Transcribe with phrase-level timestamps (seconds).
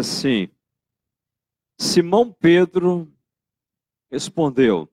[0.00, 0.48] assim:
[1.78, 3.12] Simão Pedro
[4.10, 4.88] respondeu: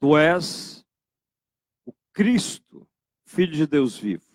[0.00, 0.84] Tu és
[1.86, 2.86] o Cristo,
[3.24, 4.26] filho de Deus vivo.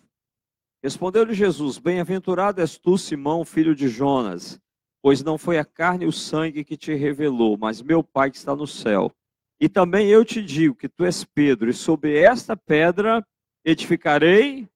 [0.82, 4.60] Respondeu-lhe Jesus: Bem-aventurado és tu, Simão, filho de Jonas,
[5.02, 8.36] pois não foi a carne e o sangue que te revelou, mas meu Pai que
[8.36, 9.12] está no céu.
[9.60, 13.26] E também eu te digo que tu és Pedro, e sobre esta pedra
[13.64, 14.68] edificarei,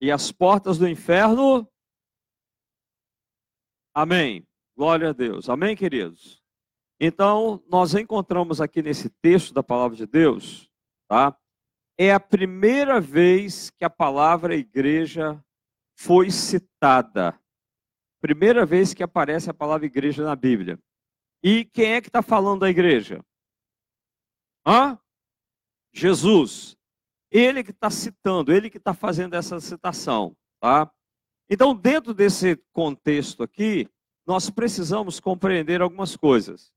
[0.00, 1.68] e as portas do inferno.
[3.94, 4.44] Amém.
[4.76, 5.48] Glória a Deus.
[5.48, 6.42] Amém, queridos?
[6.98, 10.68] Então, nós encontramos aqui nesse texto da palavra de Deus,
[11.08, 11.36] tá?
[11.96, 15.40] É a primeira vez que a palavra igreja
[15.96, 17.38] foi citada.
[18.20, 20.76] Primeira vez que aparece a palavra igreja na Bíblia.
[21.40, 23.24] E quem é que está falando da igreja?
[24.66, 24.98] Hã?
[25.92, 26.76] Jesus.
[27.30, 30.90] Ele que está citando, ele que está fazendo essa citação, tá?
[31.48, 33.88] Então, dentro desse contexto aqui,
[34.26, 36.72] nós precisamos compreender algumas coisas.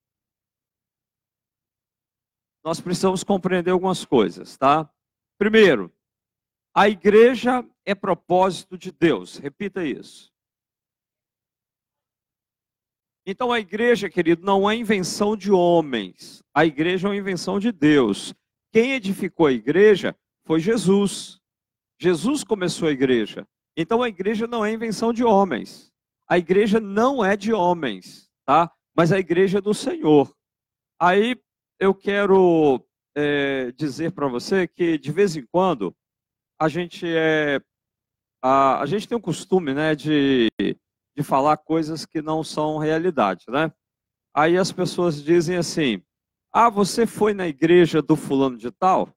[2.63, 4.89] Nós precisamos compreender algumas coisas, tá?
[5.37, 5.93] Primeiro,
[6.75, 9.37] a igreja é propósito de Deus.
[9.37, 10.31] Repita isso.
[13.25, 16.43] Então a igreja, querido, não é invenção de homens.
[16.53, 18.33] A igreja é uma invenção de Deus.
[18.71, 20.15] Quem edificou a igreja
[20.45, 21.41] foi Jesus.
[21.99, 23.47] Jesus começou a igreja.
[23.77, 25.93] Então a igreja não é invenção de homens.
[26.27, 28.71] A igreja não é de homens, tá?
[28.95, 30.35] Mas a igreja é do Senhor.
[30.99, 31.39] Aí
[31.79, 32.83] eu quero
[33.15, 35.95] é, dizer para você que de vez em quando
[36.59, 37.61] a gente é
[38.43, 40.47] a, a gente tem o costume, né, de
[41.15, 43.71] de falar coisas que não são realidade, né?
[44.35, 46.01] Aí as pessoas dizem assim:
[46.51, 49.09] "Ah, você foi na igreja do fulano de tal?"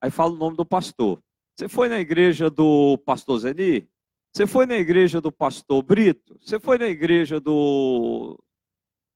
[0.00, 1.20] Aí fala o nome do pastor.
[1.58, 3.90] Você foi na igreja do pastor Zeni?
[4.32, 6.38] Você foi na igreja do pastor Brito?
[6.40, 8.38] Você foi na igreja do,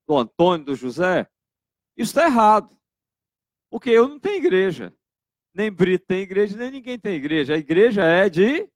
[0.08, 1.28] do Antônio, do José?
[1.96, 2.76] Isso está errado.
[3.70, 4.92] Porque eu não tenho igreja.
[5.54, 7.54] Nem Brito tem igreja, nem ninguém tem igreja.
[7.54, 8.68] A igreja é de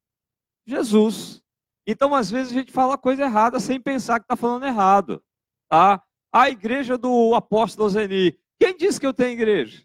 [0.64, 1.42] Jesus.
[1.84, 5.20] Então, às vezes, a gente fala coisa errada sem pensar que está falando errado.
[5.68, 6.00] Tá?
[6.32, 8.38] A igreja do apóstolo Zeni.
[8.60, 9.84] Quem disse que eu tenho igreja?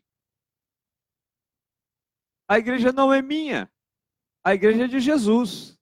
[2.51, 3.71] A igreja não é minha.
[4.43, 5.79] A igreja é de Jesus.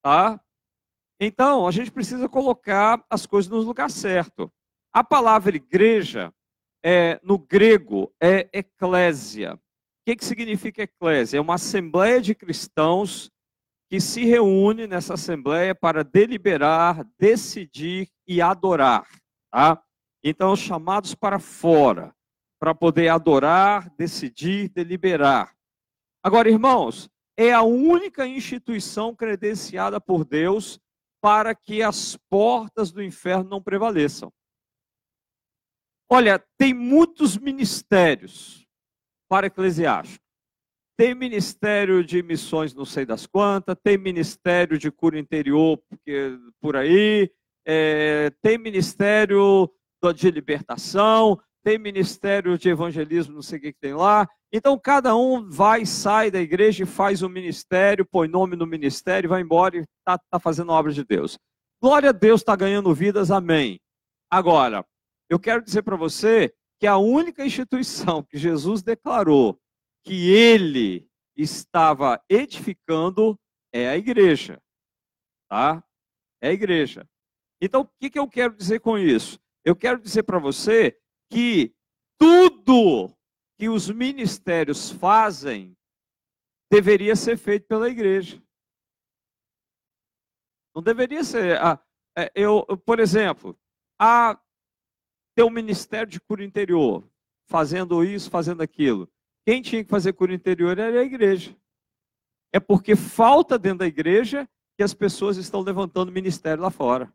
[0.00, 0.40] Tá?
[1.18, 4.48] Então, a gente precisa colocar as coisas no lugar certo.
[4.92, 6.32] A palavra igreja,
[6.80, 9.54] é, no grego, é eclésia.
[9.54, 9.58] O
[10.06, 11.38] que, que significa eclésia?
[11.38, 13.28] É uma assembleia de cristãos
[13.90, 19.08] que se reúne nessa assembleia para deliberar, decidir e adorar.
[19.50, 19.82] Tá?
[20.22, 22.14] Então, chamados para fora,
[22.60, 25.55] para poder adorar, decidir, deliberar.
[26.26, 30.80] Agora, irmãos, é a única instituição credenciada por Deus
[31.22, 34.32] para que as portas do inferno não prevaleçam.
[36.10, 38.66] Olha, tem muitos ministérios
[39.30, 40.24] para eclesiástico.
[40.98, 46.74] Tem ministério de missões, não sei das quantas, tem ministério de cura interior porque, por
[46.74, 47.30] aí,
[47.64, 49.72] é, tem ministério
[50.12, 54.28] de libertação, tem ministério de evangelismo, não sei o que, que tem lá.
[54.52, 58.64] Então, cada um vai, sai da igreja e faz o um ministério, põe nome no
[58.64, 61.36] ministério, vai embora e está tá fazendo a obra de Deus.
[61.82, 63.80] Glória a Deus, está ganhando vidas, amém.
[64.30, 64.86] Agora,
[65.28, 69.58] eu quero dizer para você que a única instituição que Jesus declarou
[70.04, 73.36] que ele estava edificando
[73.72, 74.62] é a igreja.
[75.50, 75.82] Tá?
[76.40, 77.08] É a igreja.
[77.60, 79.36] Então, o que, que eu quero dizer com isso?
[79.64, 80.96] Eu quero dizer para você
[81.30, 81.74] que
[82.18, 83.14] tudo
[83.58, 85.76] que os ministérios fazem
[86.70, 88.42] deveria ser feito pela igreja.
[90.74, 91.58] Não deveria ser.
[91.60, 91.80] Ah,
[92.34, 93.58] eu, por exemplo,
[93.98, 94.38] a
[95.34, 97.02] ter um ministério de cura interior,
[97.46, 99.08] fazendo isso, fazendo aquilo.
[99.46, 101.56] Quem tinha que fazer cura interior era a igreja.
[102.52, 107.12] É porque falta dentro da igreja que as pessoas estão levantando ministério lá fora.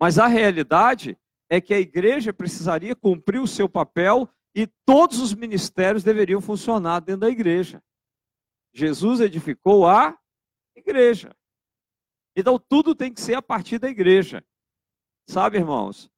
[0.00, 1.18] Mas a realidade
[1.48, 7.00] é que a igreja precisaria cumprir o seu papel e todos os ministérios deveriam funcionar
[7.00, 7.82] dentro da igreja.
[8.72, 10.16] Jesus edificou a
[10.76, 11.34] igreja.
[12.36, 14.44] Então tudo tem que ser a partir da igreja.
[15.28, 16.10] Sabe, irmãos?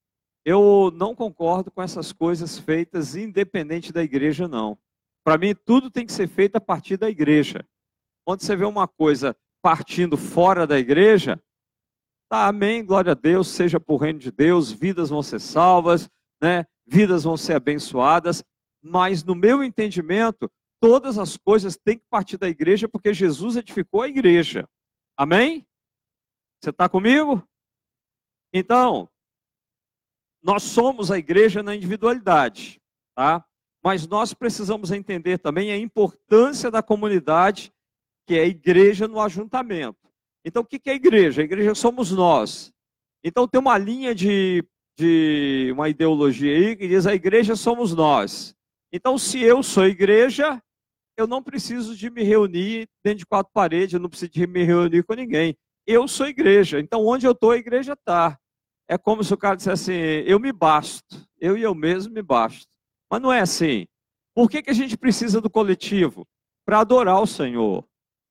[0.44, 4.78] Eu não concordo com essas coisas feitas independente da igreja, não.
[5.24, 7.66] Para mim, tudo tem que ser feito a partir da igreja.
[8.24, 11.42] Quando você vê uma coisa partindo fora da igreja,
[12.28, 16.08] tá, amém, glória a Deus, seja por reino de Deus, vidas vão ser salvas,
[16.40, 16.66] né?
[16.86, 18.44] vidas vão ser abençoadas,
[18.82, 20.50] mas no meu entendimento,
[20.80, 24.68] todas as coisas têm que partir da igreja, porque Jesus edificou a igreja.
[25.16, 25.66] Amém?
[26.60, 27.46] Você está comigo?
[28.52, 29.08] Então,
[30.42, 32.80] nós somos a igreja na individualidade,
[33.14, 33.44] tá?
[33.82, 37.72] Mas nós precisamos entender também a importância da comunidade,
[38.26, 40.05] que é a igreja no ajuntamento.
[40.46, 41.42] Então, o que é a igreja?
[41.42, 42.72] A igreja somos nós.
[43.24, 44.64] Então, tem uma linha de,
[44.96, 48.54] de uma ideologia aí que diz a igreja somos nós.
[48.92, 50.62] Então, se eu sou igreja,
[51.16, 54.62] eu não preciso de me reunir dentro de quatro paredes, eu não preciso de me
[54.62, 55.56] reunir com ninguém.
[55.84, 56.78] Eu sou igreja.
[56.78, 58.38] Então, onde eu estou, a igreja está.
[58.88, 62.22] É como se o cara dissesse assim: eu me basto, eu e eu mesmo me
[62.22, 62.68] basto.
[63.10, 63.84] Mas não é assim.
[64.32, 66.24] Por que, que a gente precisa do coletivo?
[66.64, 67.84] Para adorar o Senhor.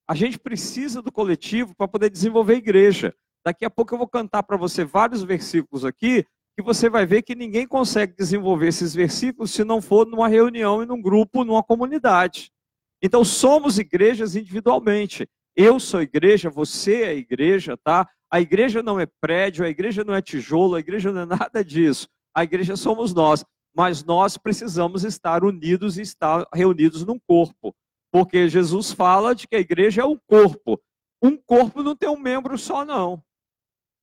[0.08, 3.16] A gente precisa do coletivo para poder desenvolver a igreja.
[3.44, 6.26] Daqui a pouco eu vou cantar para você vários versículos aqui,
[6.56, 10.82] que você vai ver que ninguém consegue desenvolver esses versículos se não for numa reunião
[10.82, 12.52] e num grupo, numa comunidade.
[13.02, 15.28] Então somos igrejas individualmente.
[15.56, 18.08] Eu sou igreja, você é igreja, tá?
[18.32, 21.64] A igreja não é prédio, a igreja não é tijolo, a igreja não é nada
[21.64, 22.08] disso.
[22.34, 27.76] A igreja somos nós, mas nós precisamos estar unidos e estar reunidos num corpo.
[28.16, 30.82] Porque Jesus fala de que a igreja é um corpo.
[31.22, 33.22] Um corpo não tem um membro só, não.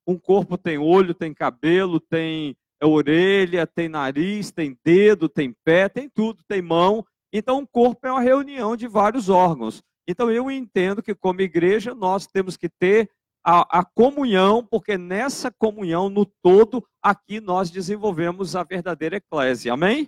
[0.07, 6.11] Um corpo tem olho, tem cabelo, tem orelha, tem nariz, tem dedo, tem pé, tem
[6.11, 7.03] tudo, tem mão.
[7.33, 9.83] Então, um corpo é uma reunião de vários órgãos.
[10.07, 13.11] Então, eu entendo que, como igreja, nós temos que ter
[13.43, 19.73] a, a, comunhão, porque nessa comunhão, no todo, aqui nós desenvolvemos a verdadeira eclésia.
[19.73, 20.07] Amém?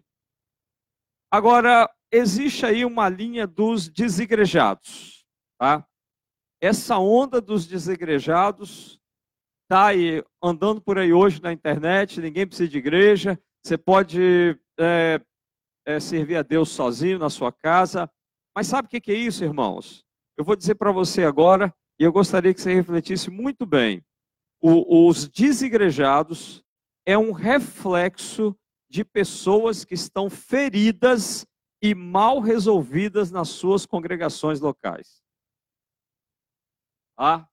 [1.31, 5.27] Agora, existe aí uma linha dos desigrejados.
[5.59, 5.85] Tá?
[6.61, 9.01] Essa onda dos desigrejados
[9.65, 15.21] está aí andando por aí hoje na internet, ninguém precisa de igreja, você pode é,
[15.87, 18.09] é, servir a Deus sozinho na sua casa.
[18.55, 20.05] Mas sabe o que é isso, irmãos?
[20.37, 24.05] Eu vou dizer para você agora e eu gostaria que você refletisse muito bem.
[24.61, 26.63] O, os desigrejados
[27.07, 28.57] é um reflexo
[28.89, 31.45] de pessoas que estão feridas
[31.85, 35.23] e mal resolvidas nas suas congregações locais.
[37.15, 37.47] Ah,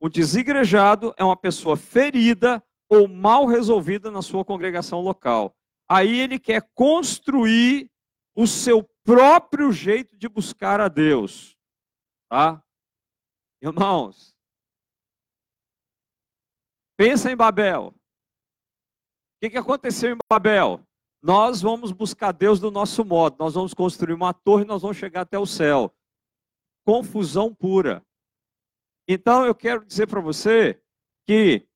[0.00, 5.56] o desigrejado é uma pessoa ferida ou mal resolvida na sua congregação local.
[5.88, 7.88] Aí ele quer construir
[8.34, 11.56] o seu próprio jeito de buscar a Deus.
[12.28, 12.60] Tá?
[13.62, 14.34] Irmãos,
[16.96, 17.94] pensa em Babel.
[17.94, 17.94] O
[19.40, 20.85] que, que aconteceu em Babel?
[21.22, 25.22] Nós vamos buscar Deus do nosso modo, nós vamos construir uma torre, nós vamos chegar
[25.22, 25.92] até o céu.
[26.84, 28.04] Confusão pura.
[29.08, 30.80] Então eu quero dizer para você
[31.26, 31.66] que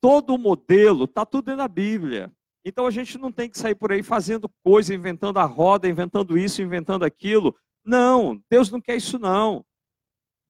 [0.00, 2.32] todo o modelo está tudo na Bíblia.
[2.64, 6.36] Então a gente não tem que sair por aí fazendo coisa, inventando a roda, inventando
[6.36, 7.56] isso, inventando aquilo.
[7.84, 9.64] Não, Deus não quer isso não.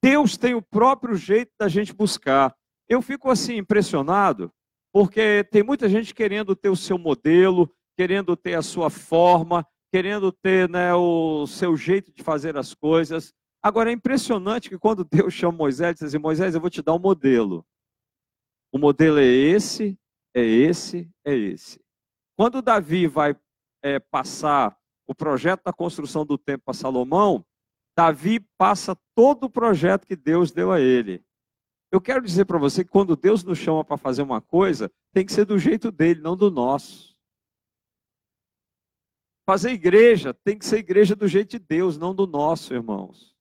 [0.02, 2.54] Deus tem o próprio jeito da gente buscar.
[2.88, 4.52] Eu fico assim impressionado,
[4.92, 9.62] porque tem muita gente querendo ter o seu modelo, querendo ter a sua forma,
[9.92, 13.34] querendo ter né, o seu jeito de fazer as coisas.
[13.62, 16.94] Agora é impressionante que quando Deus chama Moisés, diz assim, Moisés, eu vou te dar
[16.94, 17.62] um modelo.
[18.72, 19.98] O modelo é esse,
[20.34, 21.78] é esse, é esse.
[22.38, 23.36] Quando Davi vai
[23.82, 24.74] é, passar
[25.06, 27.44] o projeto da construção do templo para Salomão,
[27.94, 31.22] Davi passa todo o projeto que Deus deu a ele.
[31.92, 35.26] Eu quero dizer para você que quando Deus nos chama para fazer uma coisa, tem
[35.26, 37.09] que ser do jeito dele, não do nosso.
[39.50, 43.34] Fazer igreja tem que ser igreja do jeito de Deus, não do nosso, irmãos.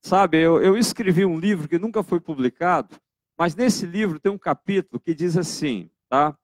[0.00, 2.96] Sabe, eu, eu escrevi um livro que nunca foi publicado,
[3.36, 6.38] mas nesse livro tem um capítulo que diz assim, tá?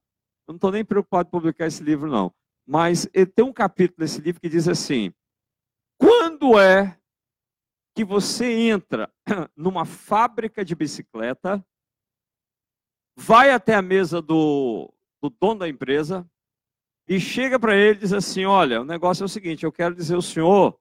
[0.44, 2.34] Eu não estou nem preocupado em publicar esse livro, não.
[2.66, 5.14] Mas tem um capítulo nesse livro que diz assim:
[5.96, 6.98] quando é
[7.94, 9.08] que você entra
[9.54, 11.64] numa fábrica de bicicleta,
[13.16, 16.28] vai até a mesa do, do dono da empresa
[17.10, 19.96] e chega para ele e diz assim: Olha, o negócio é o seguinte, eu quero
[19.96, 20.78] dizer ao senhor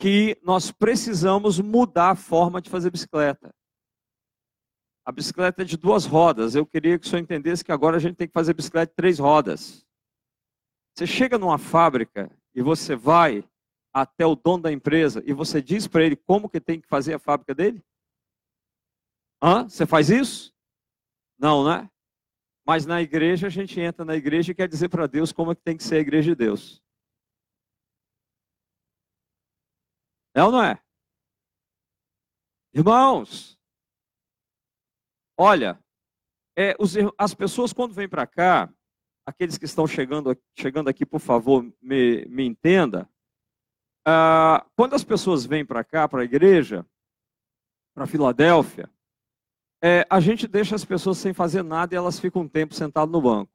[0.00, 3.54] que nós precisamos mudar a forma de fazer bicicleta.
[5.04, 6.54] A bicicleta é de duas rodas.
[6.54, 8.96] Eu queria que o senhor entendesse que agora a gente tem que fazer bicicleta de
[8.96, 9.86] três rodas.
[10.94, 13.44] Você chega numa fábrica e você vai
[13.92, 17.12] até o dono da empresa e você diz para ele como que tem que fazer
[17.12, 17.84] a fábrica dele?
[19.42, 19.68] Hã?
[19.68, 20.52] Você faz isso?
[21.38, 21.90] Não, né?
[22.66, 25.54] Mas na igreja, a gente entra na igreja e quer dizer para Deus como é
[25.54, 26.82] que tem que ser a igreja de Deus.
[30.34, 30.82] É ou não é?
[32.74, 33.56] Irmãos,
[35.38, 35.82] olha,
[36.56, 38.70] é, os, as pessoas quando vêm para cá,
[39.24, 43.08] aqueles que estão chegando, chegando aqui, por favor, me, me entenda.
[44.04, 46.84] Ah, quando as pessoas vêm para cá, para a igreja,
[47.94, 48.90] para Filadélfia,
[49.86, 53.12] é, a gente deixa as pessoas sem fazer nada e elas ficam um tempo sentadas
[53.12, 53.52] no banco.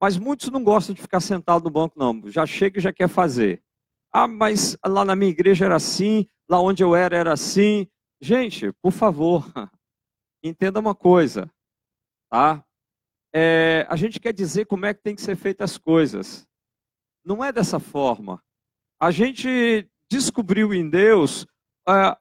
[0.00, 2.22] Mas muitos não gostam de ficar sentado no banco, não.
[2.30, 3.62] Já chega e já quer fazer.
[4.10, 7.86] Ah, mas lá na minha igreja era assim, lá onde eu era era assim.
[8.18, 9.44] Gente, por favor,
[10.42, 11.52] entenda uma coisa,
[12.30, 12.64] tá?
[13.34, 16.48] É, a gente quer dizer como é que tem que ser feitas as coisas.
[17.22, 18.42] Não é dessa forma.
[18.98, 21.46] A gente descobriu em Deus
[21.86, 22.16] a,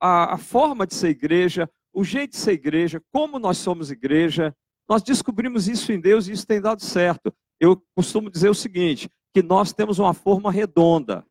[0.00, 4.54] a, a forma de ser igreja, o jeito de ser igreja, como nós somos igreja.
[4.86, 7.34] Nós descobrimos isso em Deus e isso tem dado certo.
[7.58, 11.26] Eu costumo dizer o seguinte: que nós temos uma forma redonda.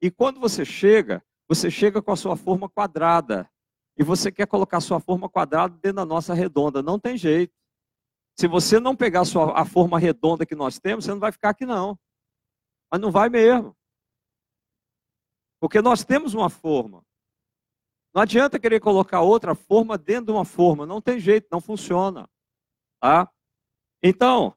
[0.00, 3.50] E quando você chega, você chega com a sua forma quadrada.
[3.98, 6.82] E você quer colocar a sua forma quadrada dentro da nossa redonda.
[6.82, 7.52] Não tem jeito.
[8.38, 11.32] Se você não pegar a, sua, a forma redonda que nós temos, você não vai
[11.32, 11.98] ficar aqui, não.
[12.90, 13.76] Mas não vai mesmo.
[15.60, 17.04] Porque nós temos uma forma.
[18.14, 20.86] Não adianta querer colocar outra forma dentro de uma forma.
[20.86, 22.28] Não tem jeito, não funciona.
[23.00, 23.30] Tá?
[24.02, 24.54] Então,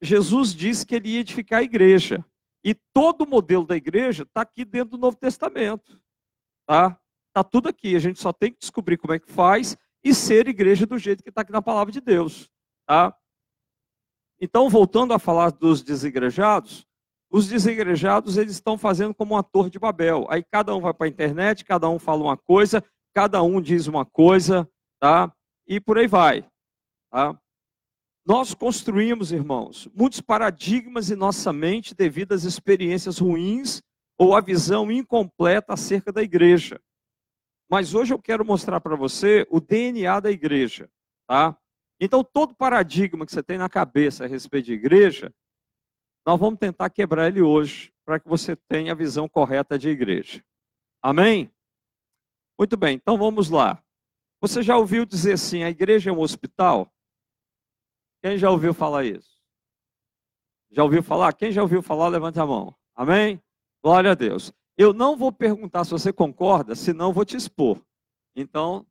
[0.00, 2.24] Jesus disse que ele ia edificar a igreja.
[2.64, 6.00] E todo o modelo da igreja está aqui dentro do Novo Testamento.
[6.66, 6.98] Tá?
[7.32, 7.96] Tá tudo aqui.
[7.96, 11.22] A gente só tem que descobrir como é que faz e ser igreja do jeito
[11.22, 12.50] que está aqui na palavra de Deus.
[12.86, 13.16] Tá?
[14.40, 16.86] Então, voltando a falar dos desigrejados,
[17.32, 20.26] os desigrejados eles estão fazendo como uma torre de Babel.
[20.28, 22.84] Aí cada um vai para a internet, cada um fala uma coisa,
[23.14, 24.68] cada um diz uma coisa,
[25.00, 25.32] tá?
[25.66, 26.46] E por aí vai,
[27.10, 27.38] tá?
[28.24, 33.82] Nós construímos, irmãos, muitos paradigmas em nossa mente devido às experiências ruins
[34.18, 36.78] ou à visão incompleta acerca da igreja.
[37.68, 40.88] Mas hoje eu quero mostrar para você o DNA da igreja,
[41.26, 41.56] tá?
[41.98, 45.32] Então, todo paradigma que você tem na cabeça a respeito de igreja,
[46.26, 50.44] nós vamos tentar quebrar ele hoje, para que você tenha a visão correta de igreja.
[51.00, 51.50] Amém?
[52.58, 53.82] Muito bem, então vamos lá.
[54.40, 56.92] Você já ouviu dizer assim: a igreja é um hospital?
[58.22, 59.40] Quem já ouviu falar isso?
[60.70, 61.32] Já ouviu falar?
[61.32, 62.74] Quem já ouviu falar, levante a mão.
[62.94, 63.42] Amém?
[63.82, 64.52] Glória a Deus.
[64.76, 67.80] Eu não vou perguntar se você concorda, senão vou te expor.
[68.34, 68.86] Então,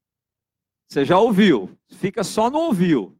[0.87, 3.17] você já ouviu, fica só no ouviu.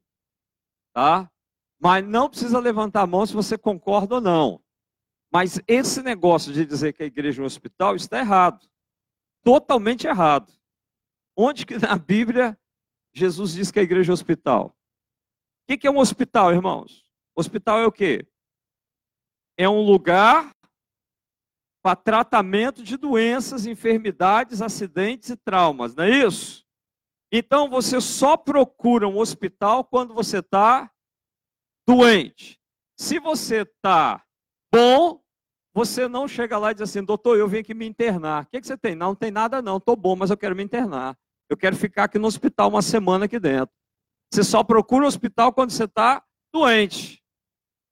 [0.93, 1.31] Tá?
[1.81, 4.63] Mas não precisa levantar a mão se você concorda ou não.
[5.33, 8.69] Mas esse negócio de dizer que a igreja é um hospital está errado.
[9.43, 10.53] Totalmente errado.
[11.35, 12.55] Onde que na Bíblia
[13.11, 14.75] Jesus diz que a igreja é um hospital?
[15.67, 17.03] O que é um hospital, irmãos?
[17.35, 18.27] Hospital é o quê?
[19.57, 20.51] É um lugar
[21.81, 26.63] para tratamento de doenças, enfermidades, acidentes e traumas, não é isso?
[27.31, 30.91] Então você só procura um hospital quando você está
[31.95, 32.59] doente.
[32.97, 34.23] Se você está
[34.71, 35.21] bom,
[35.73, 38.43] você não chega lá e diz assim, doutor, eu vim aqui me internar.
[38.43, 38.95] O que, que você tem?
[38.95, 41.17] Não, não tem nada não, estou bom, mas eu quero me internar.
[41.49, 43.75] Eu quero ficar aqui no hospital uma semana aqui dentro.
[44.31, 47.21] Você só procura o hospital quando você está doente.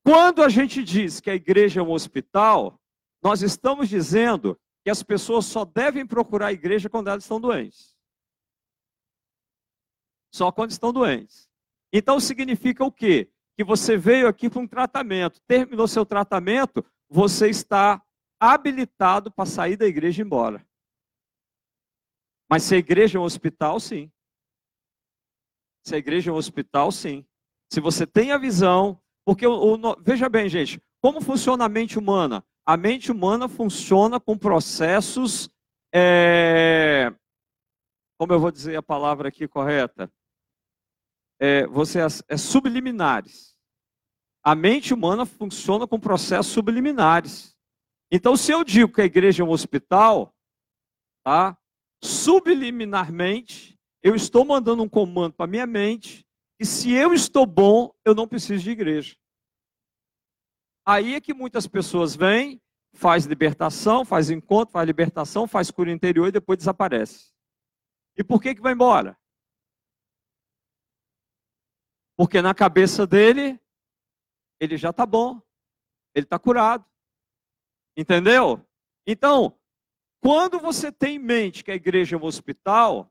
[0.05, 2.79] Quando a gente diz que a igreja é um hospital,
[3.21, 7.93] nós estamos dizendo que as pessoas só devem procurar a igreja quando elas estão doentes.
[10.33, 11.49] Só quando estão doentes.
[11.91, 13.29] Então significa o quê?
[13.59, 18.01] Que você veio aqui para um tratamento, terminou seu tratamento, você está
[18.39, 20.65] habilitado para sair da igreja e ir embora.
[22.49, 24.09] Mas se a igreja é um hospital, sim.
[25.85, 27.25] Se a igreja é um hospital, sim.
[27.69, 31.99] Se você tem a visão, porque o, o, veja bem, gente, como funciona a mente
[31.99, 32.41] humana?
[32.65, 35.49] A mente humana funciona com processos,
[35.93, 37.13] é,
[38.17, 40.09] como eu vou dizer a palavra aqui correta?
[41.39, 43.55] É, você é, é subliminares.
[44.43, 47.55] A mente humana funciona com processos subliminares.
[48.11, 50.33] Então, se eu digo que a igreja é um hospital,
[51.23, 51.57] tá?
[52.03, 56.25] subliminarmente, eu estou mandando um comando para minha mente
[56.59, 59.15] e se eu estou bom, eu não preciso de igreja.
[60.85, 62.61] Aí é que muitas pessoas vêm,
[62.93, 67.31] faz libertação, faz encontro, faz libertação, faz cura interior e depois desaparece.
[68.17, 69.17] E por que que vai embora?
[72.19, 73.57] Porque na cabeça dele,
[74.59, 75.41] ele já está bom,
[76.13, 76.83] ele está curado.
[77.95, 78.61] Entendeu?
[79.07, 79.57] Então,
[80.21, 83.09] quando você tem em mente que a igreja é um hospital,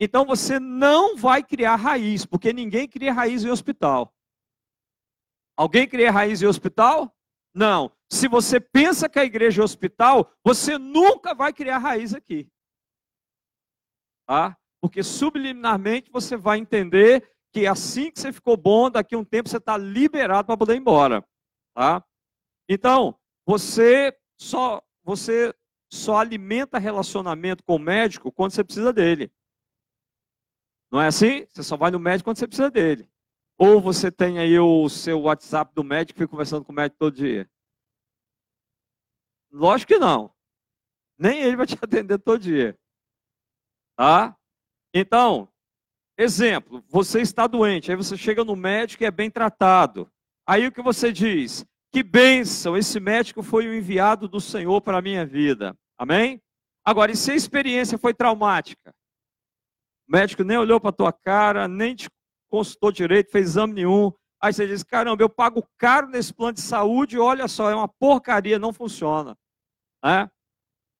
[0.00, 4.12] então você não vai criar raiz, porque ninguém cria raiz em hospital.
[5.56, 7.16] Alguém cria raiz em hospital?
[7.54, 7.96] Não.
[8.10, 12.50] Se você pensa que a igreja é hospital, você nunca vai criar raiz aqui.
[14.26, 14.58] Tá?
[14.80, 19.48] Porque subliminarmente você vai entender que assim que você ficou bom, daqui a um tempo
[19.48, 21.24] você está liberado para poder ir embora.
[21.74, 22.04] Tá?
[22.68, 25.54] Então, você só, você
[25.92, 29.32] só alimenta relacionamento com o médico quando você precisa dele.
[30.90, 31.46] Não é assim?
[31.48, 33.08] Você só vai no médico quando você precisa dele.
[33.58, 36.98] Ou você tem aí o seu WhatsApp do médico e fica conversando com o médico
[36.98, 37.48] todo dia.
[39.50, 40.34] Lógico que não.
[41.18, 42.78] Nem ele vai te atender todo dia.
[43.96, 44.36] Tá?
[44.94, 45.49] Então,
[46.20, 50.10] exemplo, você está doente, aí você chega no médico e é bem tratado.
[50.46, 51.64] Aí o que você diz?
[51.92, 55.76] Que bênção, esse médico foi o enviado do Senhor para a minha vida.
[55.98, 56.40] Amém?
[56.84, 58.92] Agora, e se a experiência foi traumática?
[60.08, 62.08] O médico nem olhou para a tua cara, nem te
[62.48, 64.12] consultou direito, fez exame nenhum.
[64.42, 67.88] Aí você diz: caramba, eu pago caro nesse plano de saúde, olha só, é uma
[67.88, 69.36] porcaria, não funciona.
[70.04, 70.28] É?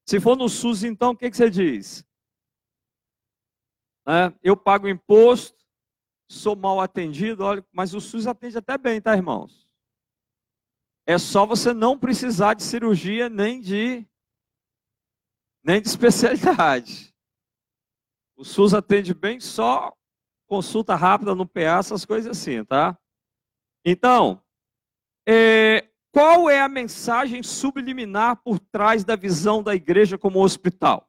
[0.06, 2.04] Se for no SUS, então, o que, que você diz?
[4.06, 5.58] É, eu pago imposto,
[6.28, 9.68] sou mal atendido, olha, mas o SUS atende até bem, tá, irmãos?
[11.06, 14.06] É só você não precisar de cirurgia nem de
[15.62, 17.14] nem de especialidade.
[18.36, 19.94] O SUS atende bem só
[20.46, 22.98] consulta rápida no PA, essas coisas assim, tá?
[23.84, 24.42] Então,
[25.28, 31.08] é, qual é a mensagem subliminar por trás da visão da igreja como hospital?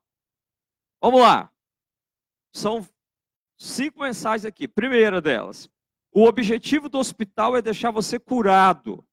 [1.02, 1.52] Vamos lá.
[2.52, 2.88] São
[3.58, 4.68] cinco mensagens aqui.
[4.68, 5.70] Primeira delas,
[6.12, 9.06] o objetivo do hospital é deixar você curado,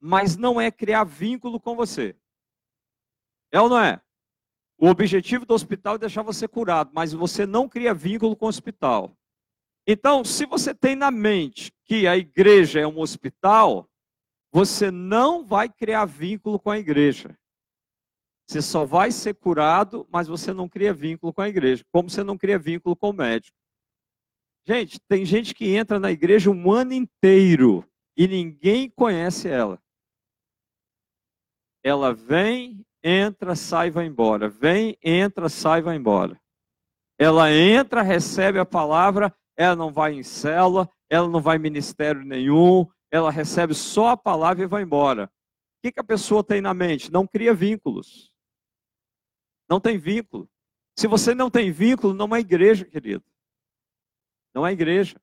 [0.00, 2.16] mas não é criar vínculo com você.
[3.50, 4.00] É ou não é?
[4.78, 8.48] O objetivo do hospital é deixar você curado, mas você não cria vínculo com o
[8.48, 9.16] hospital.
[9.86, 13.88] Então, se você tem na mente que a igreja é um hospital,
[14.50, 17.36] você não vai criar vínculo com a igreja.
[18.46, 22.22] Você só vai ser curado, mas você não cria vínculo com a igreja, como você
[22.22, 23.56] não cria vínculo com o médico.
[24.66, 27.86] Gente, tem gente que entra na igreja um ano inteiro
[28.16, 29.78] e ninguém conhece ela.
[31.82, 34.48] Ela vem, entra, sai, vai embora.
[34.48, 36.40] Vem, entra, sai, vai embora.
[37.18, 42.24] Ela entra, recebe a palavra, ela não vai em célula, ela não vai em ministério
[42.24, 45.24] nenhum, ela recebe só a palavra e vai embora.
[45.24, 45.28] O
[45.82, 47.12] que, que a pessoa tem na mente?
[47.12, 48.33] Não cria vínculos.
[49.74, 50.48] Não tem vínculo.
[50.96, 53.24] Se você não tem vínculo, não é igreja, querido.
[54.54, 55.20] Não é igreja.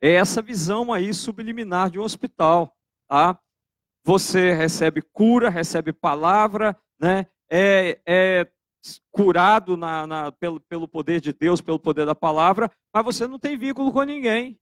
[0.00, 2.76] É essa visão aí subliminar de um hospital,
[3.08, 3.36] tá?
[4.04, 7.26] você recebe cura, recebe palavra, né?
[7.50, 8.52] é, é
[9.10, 13.36] curado na, na, pelo, pelo poder de Deus, pelo poder da palavra, mas você não
[13.36, 14.56] tem vínculo com ninguém.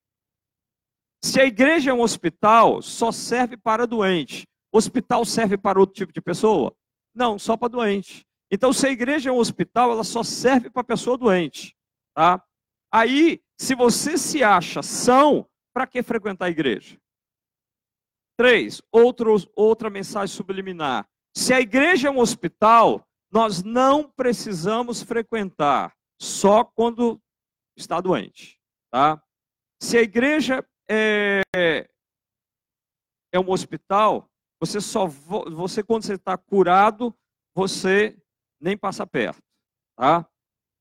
[1.22, 4.48] Se a igreja é um hospital, só serve para doente.
[4.72, 6.74] Hospital serve para outro tipo de pessoa?
[7.14, 8.24] Não, só para doente.
[8.54, 11.74] Então, se a igreja é um hospital, ela só serve para pessoa doente.
[12.14, 12.44] Tá?
[12.92, 17.00] Aí, se você se acha são, para que frequentar a igreja?
[18.36, 21.08] Três, outro, outra mensagem subliminar.
[21.34, 27.18] Se a igreja é um hospital, nós não precisamos frequentar só quando
[27.74, 28.60] está doente.
[28.90, 29.22] Tá?
[29.80, 31.40] Se a igreja é,
[33.32, 37.16] é um hospital, você só você quando você está curado,
[37.54, 38.21] você
[38.62, 39.42] nem passa perto.
[39.96, 40.26] Tá?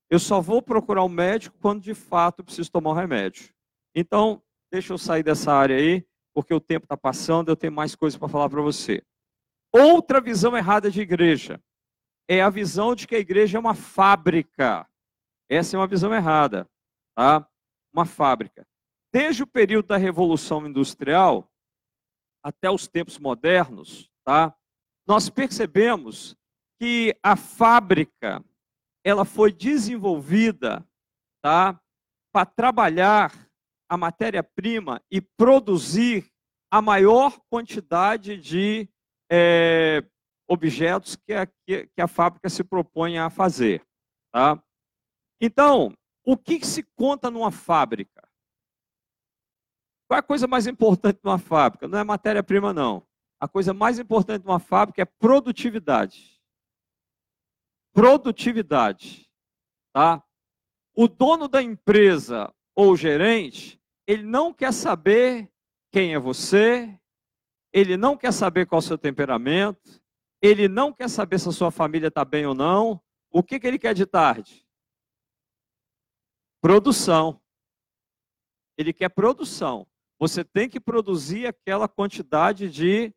[0.09, 3.53] Eu só vou procurar um médico quando de fato preciso tomar um remédio.
[3.95, 4.41] Então,
[4.71, 8.17] deixa eu sair dessa área aí porque o tempo está passando, eu tenho mais coisas
[8.17, 9.03] para falar para você.
[9.73, 11.61] Outra visão errada de igreja
[12.27, 14.87] é a visão de que a igreja é uma fábrica.
[15.49, 16.69] Essa é uma visão errada,
[17.15, 17.45] tá?
[17.93, 18.65] Uma fábrica.
[19.13, 21.49] Desde o período da Revolução Industrial
[22.41, 24.55] até os tempos modernos, tá?
[25.05, 26.35] Nós percebemos
[26.81, 28.43] que a fábrica
[29.05, 30.83] ela foi desenvolvida,
[31.39, 31.79] tá?
[32.33, 33.31] Para trabalhar
[33.87, 36.27] a matéria-prima e produzir
[36.71, 38.89] a maior quantidade de
[39.31, 40.03] é,
[40.49, 43.85] objetos que a, que a fábrica se propõe a fazer.
[44.33, 44.59] Tá?
[45.39, 48.27] Então, o que, que se conta numa fábrica?
[50.07, 51.87] Qual é a coisa mais importante numa fábrica?
[51.87, 53.05] Não é matéria-prima, não.
[53.39, 56.30] A coisa mais importante numa fábrica é produtividade.
[57.93, 59.29] Produtividade.
[59.93, 60.23] Tá?
[60.95, 65.51] O dono da empresa ou gerente, ele não quer saber
[65.91, 66.97] quem é você,
[67.73, 70.01] ele não quer saber qual é o seu temperamento,
[70.41, 73.01] ele não quer saber se a sua família está bem ou não.
[73.29, 74.65] O que, que ele quer de tarde?
[76.61, 77.41] Produção.
[78.77, 79.87] Ele quer produção.
[80.19, 83.13] Você tem que produzir aquela quantidade de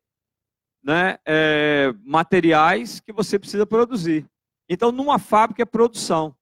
[0.83, 4.29] né, é, materiais que você precisa produzir.
[4.69, 6.35] Então, numa fábrica é produção.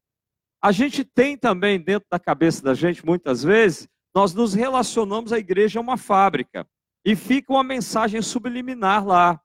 [0.62, 5.38] A gente tem também dentro da cabeça da gente, muitas vezes, nós nos relacionamos à
[5.38, 6.68] igreja a uma fábrica
[7.06, 9.42] e fica uma mensagem subliminar lá.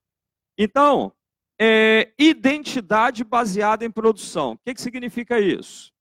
[0.56, 1.12] Então,
[1.60, 4.52] é, identidade baseada em produção.
[4.52, 5.92] O que, que significa isso?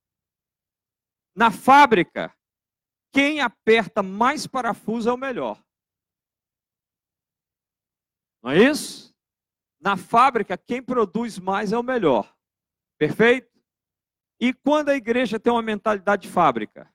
[1.35, 2.31] Na fábrica,
[3.11, 5.63] quem aperta mais parafuso é o melhor.
[8.43, 9.15] Não é isso?
[9.79, 12.36] Na fábrica, quem produz mais é o melhor.
[12.97, 13.51] Perfeito?
[14.39, 16.91] E quando a igreja tem uma mentalidade de fábrica?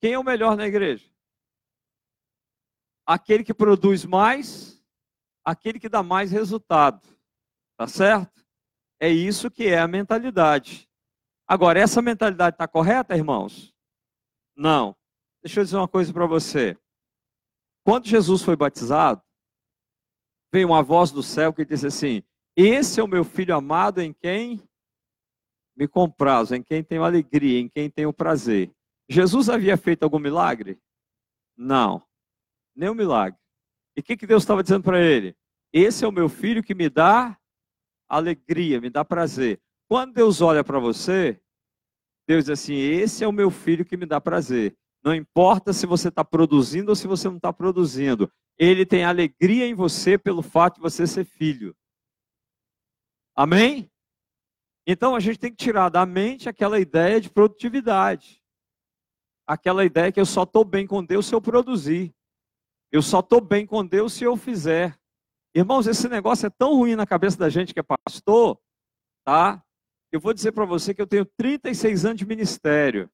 [0.00, 1.08] Quem é o melhor na igreja?
[3.06, 4.82] Aquele que produz mais,
[5.44, 7.06] aquele que dá mais resultado.
[7.76, 8.44] Tá certo?
[8.98, 10.88] É isso que é a mentalidade.
[11.46, 13.74] Agora, essa mentalidade está correta, irmãos?
[14.54, 14.96] Não.
[15.42, 16.78] Deixa eu dizer uma coisa para você.
[17.82, 19.22] Quando Jesus foi batizado,
[20.52, 22.22] veio uma voz do céu que disse assim:
[22.56, 24.62] Esse é o meu filho amado em quem
[25.76, 28.70] me comprazo, em quem tenho alegria, em quem tenho prazer.
[29.08, 30.78] Jesus havia feito algum milagre?
[31.56, 32.02] Não,
[32.74, 33.38] nenhum milagre.
[33.96, 35.34] E o que, que Deus estava dizendo para ele?
[35.72, 37.36] Esse é o meu filho que me dá
[38.08, 39.60] alegria, me dá prazer.
[39.88, 41.40] Quando Deus olha para você,
[42.26, 44.76] Deus diz assim: Esse é o meu filho que me dá prazer.
[45.02, 48.30] Não importa se você está produzindo ou se você não está produzindo.
[48.58, 51.74] Ele tem alegria em você pelo fato de você ser filho.
[53.40, 53.90] Amém?
[54.86, 58.42] Então a gente tem que tirar da mente aquela ideia de produtividade.
[59.46, 62.14] Aquela ideia que eu só estou bem com Deus se eu produzir.
[62.92, 64.94] Eu só estou bem com Deus se eu fizer.
[65.54, 68.60] Irmãos, esse negócio é tão ruim na cabeça da gente que é pastor,
[69.24, 69.64] tá?
[70.12, 73.10] Eu vou dizer para você que eu tenho 36 anos de ministério.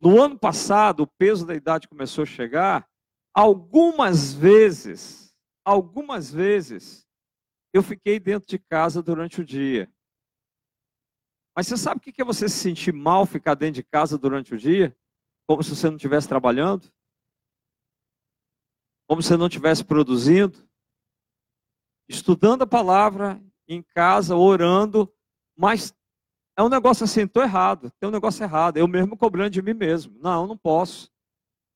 [0.00, 2.88] No ano passado, o peso da idade começou a chegar
[3.34, 7.05] Algumas vezes, algumas vezes,
[7.76, 9.92] eu fiquei dentro de casa durante o dia.
[11.54, 14.54] Mas você sabe o que é você se sentir mal ficar dentro de casa durante
[14.54, 14.96] o dia?
[15.46, 16.92] Como se você não estivesse trabalhando?
[19.08, 20.68] Como se você não estivesse produzindo?
[22.08, 25.12] Estudando a palavra em casa, orando,
[25.56, 25.94] mas
[26.56, 28.76] é um negócio assim, estou errado, tem um negócio errado.
[28.76, 30.18] Eu mesmo cobrando de mim mesmo.
[30.20, 31.10] Não, não posso.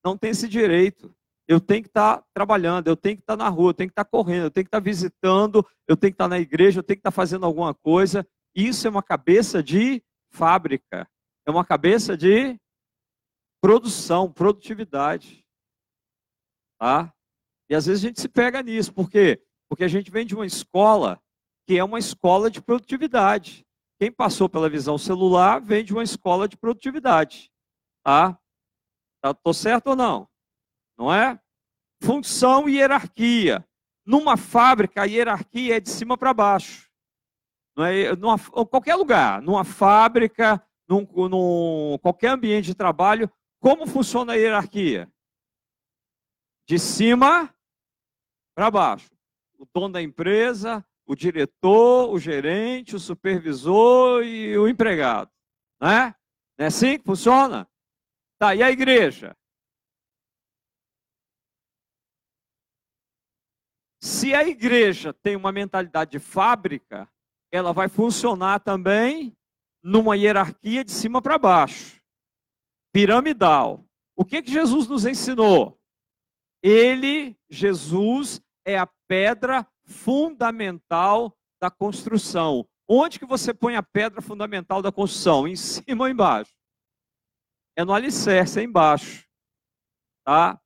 [0.05, 1.15] Não tem esse direito
[1.51, 3.89] eu tenho que estar tá trabalhando, eu tenho que estar tá na rua, eu tenho
[3.89, 6.79] que estar tá correndo, eu tenho que estar visitando, eu tenho que estar na igreja,
[6.79, 8.25] eu tenho que estar fazendo alguma coisa.
[8.55, 11.11] Isso é uma cabeça de fábrica,
[11.45, 12.57] é uma cabeça de
[13.61, 15.45] produção, produtividade.
[16.79, 17.13] Tá?
[17.69, 19.43] E às vezes a gente se pega nisso, por quê?
[19.69, 21.21] Porque a gente vem de uma escola
[21.67, 23.67] que é uma escola de produtividade.
[23.99, 27.51] Quem passou pela visão celular vem de uma escola de produtividade.
[28.05, 28.39] Tá?
[29.25, 30.30] Estou certo ou não?
[31.01, 31.41] Não é?
[32.03, 33.67] Função e hierarquia.
[34.05, 36.91] Numa fábrica, a hierarquia é de cima para baixo.
[37.75, 38.15] Não é?
[38.15, 45.11] Numa, qualquer lugar, numa fábrica, num, num qualquer ambiente de trabalho, como funciona a hierarquia?
[46.69, 47.55] De cima
[48.55, 49.11] para baixo.
[49.59, 55.31] O dono da empresa, o diretor, o gerente, o supervisor e o empregado.
[55.81, 56.15] Né?
[56.59, 57.67] Não é assim que funciona?
[58.39, 59.35] Tá, e a igreja?
[64.01, 67.09] Se a igreja tem uma mentalidade de fábrica,
[67.53, 69.37] ela vai funcionar também
[69.83, 72.01] numa hierarquia de cima para baixo,
[72.93, 73.85] piramidal.
[74.17, 75.79] O que, que Jesus nos ensinou?
[76.63, 82.67] Ele, Jesus, é a pedra fundamental da construção.
[82.89, 85.47] Onde que você põe a pedra fundamental da construção?
[85.47, 86.53] Em cima ou embaixo?
[87.77, 89.27] É no alicerce, é embaixo.
[90.25, 90.61] Tá?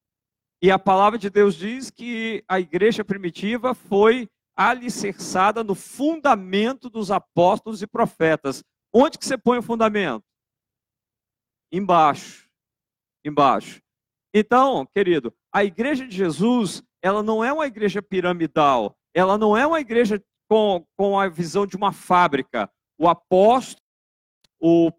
[0.65, 7.11] E a palavra de Deus diz que a igreja primitiva foi alicerçada no fundamento dos
[7.11, 8.65] apóstolos e profetas.
[8.91, 10.25] Onde que você põe o fundamento?
[11.71, 12.49] Embaixo.
[13.23, 13.83] Embaixo.
[14.33, 19.67] Então, querido, a igreja de Jesus, ela não é uma igreja piramidal, ela não é
[19.67, 22.73] uma igreja com, com a visão de uma fábrica.
[22.99, 23.83] O apóstolo,
[24.59, 24.91] o,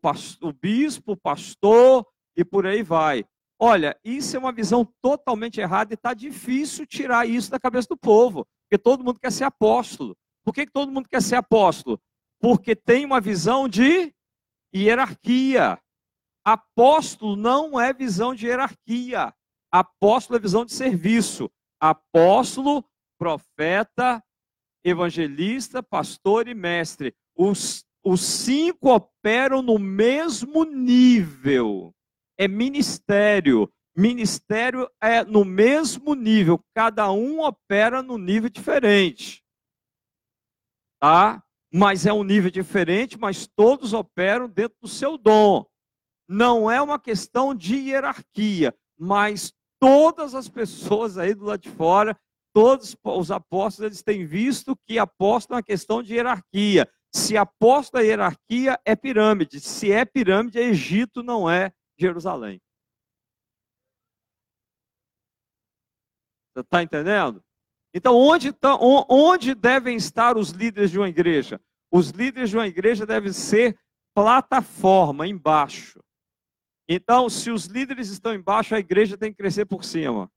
[0.44, 2.06] o bispo, o pastor
[2.38, 3.26] e por aí vai.
[3.58, 7.98] Olha, isso é uma visão totalmente errada e está difícil tirar isso da cabeça do
[7.98, 10.16] povo, porque todo mundo quer ser apóstolo.
[10.44, 12.00] Por que, todo mundo quer ser apóstolo?
[12.40, 14.14] Porque tem uma visão de
[14.76, 15.80] hierarquia.
[16.46, 19.34] Apóstolo não é visão de hierarquia.
[19.72, 21.50] Apóstolo é visão de serviço.
[21.80, 22.86] Apóstolo,
[23.18, 24.22] profeta,
[24.84, 27.16] evangelista, pastor e mestre.
[27.36, 31.95] Os, os cinco operam no mesmo nível
[32.38, 33.72] é ministério.
[33.98, 39.42] Ministério é no mesmo nível, cada um opera no nível diferente.
[41.00, 41.42] Tá?
[41.74, 45.66] Mas é um nível diferente, mas todos operam dentro do seu dom.
[46.28, 52.18] Não é uma questão de hierarquia, mas todas as pessoas aí do lado de fora,
[52.54, 56.90] todos os apóstolos, eles têm visto que apóstolo é uma questão de hierarquia.
[57.14, 59.62] Se aposto da hierarquia, é pirâmide.
[59.62, 62.62] Se é pirâmide, é Egito, não é Jerusalém.
[66.54, 67.44] Você está entendendo?
[67.94, 71.62] Então, onde, tá, onde devem estar os líderes de uma igreja?
[71.92, 73.78] Os líderes de uma igreja devem ser
[74.14, 76.04] plataforma, embaixo.
[76.88, 80.32] Então, se os líderes estão embaixo, a igreja tem que crescer por cima.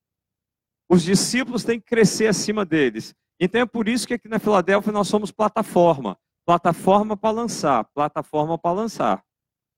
[0.89, 3.15] Os discípulos têm que crescer acima deles.
[3.39, 6.19] Então é por isso que aqui na Filadélfia nós somos plataforma.
[6.47, 9.23] Plataforma para lançar, plataforma para lançar.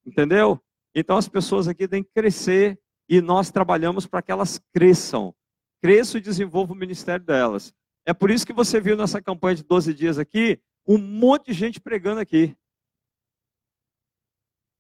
[0.07, 0.63] Entendeu?
[0.95, 5.35] Então as pessoas aqui têm que crescer e nós trabalhamos para que elas cresçam.
[5.83, 7.73] Cresçam e desenvolvam o ministério delas.
[8.07, 11.53] É por isso que você viu nessa campanha de 12 dias aqui, um monte de
[11.53, 12.57] gente pregando aqui.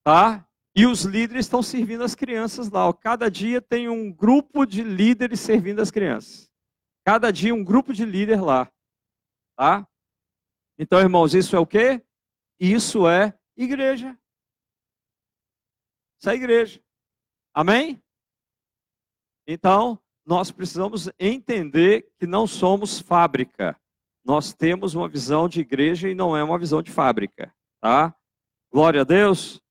[0.04, 0.46] Tá?
[0.74, 2.92] E os líderes estão servindo as crianças lá.
[2.94, 6.50] Cada dia tem um grupo de líderes servindo as crianças.
[7.04, 8.70] Cada dia um grupo de líder lá.
[9.56, 9.86] Tá?
[10.78, 12.02] Então, irmãos, isso é o quê?
[12.58, 14.16] Isso é igreja.
[16.20, 16.80] Isso é igreja.
[17.54, 18.02] Amém?
[19.46, 23.74] Então, nós precisamos entender que não somos fábrica.
[24.22, 28.14] Nós temos uma visão de igreja e não é uma visão de fábrica, tá?
[28.70, 29.62] Glória a Deus.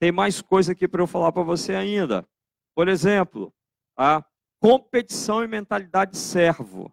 [0.00, 2.26] Tem mais coisa aqui para eu falar para você ainda.
[2.74, 3.52] Por exemplo,
[3.94, 4.24] a
[4.58, 6.90] competição e mentalidade de servo.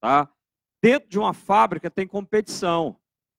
[0.00, 0.28] Tá?
[0.82, 2.98] Dentro de uma fábrica tem competição.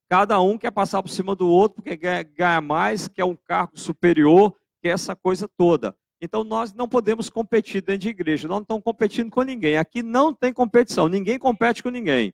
[0.10, 4.56] Cada um quer passar por cima do outro porque ganha mais, quer um cargo superior,
[4.82, 5.96] quer essa coisa toda.
[6.22, 9.78] Então nós não podemos competir dentro de igreja, nós não estamos competindo com ninguém.
[9.78, 12.34] Aqui não tem competição, ninguém compete com ninguém.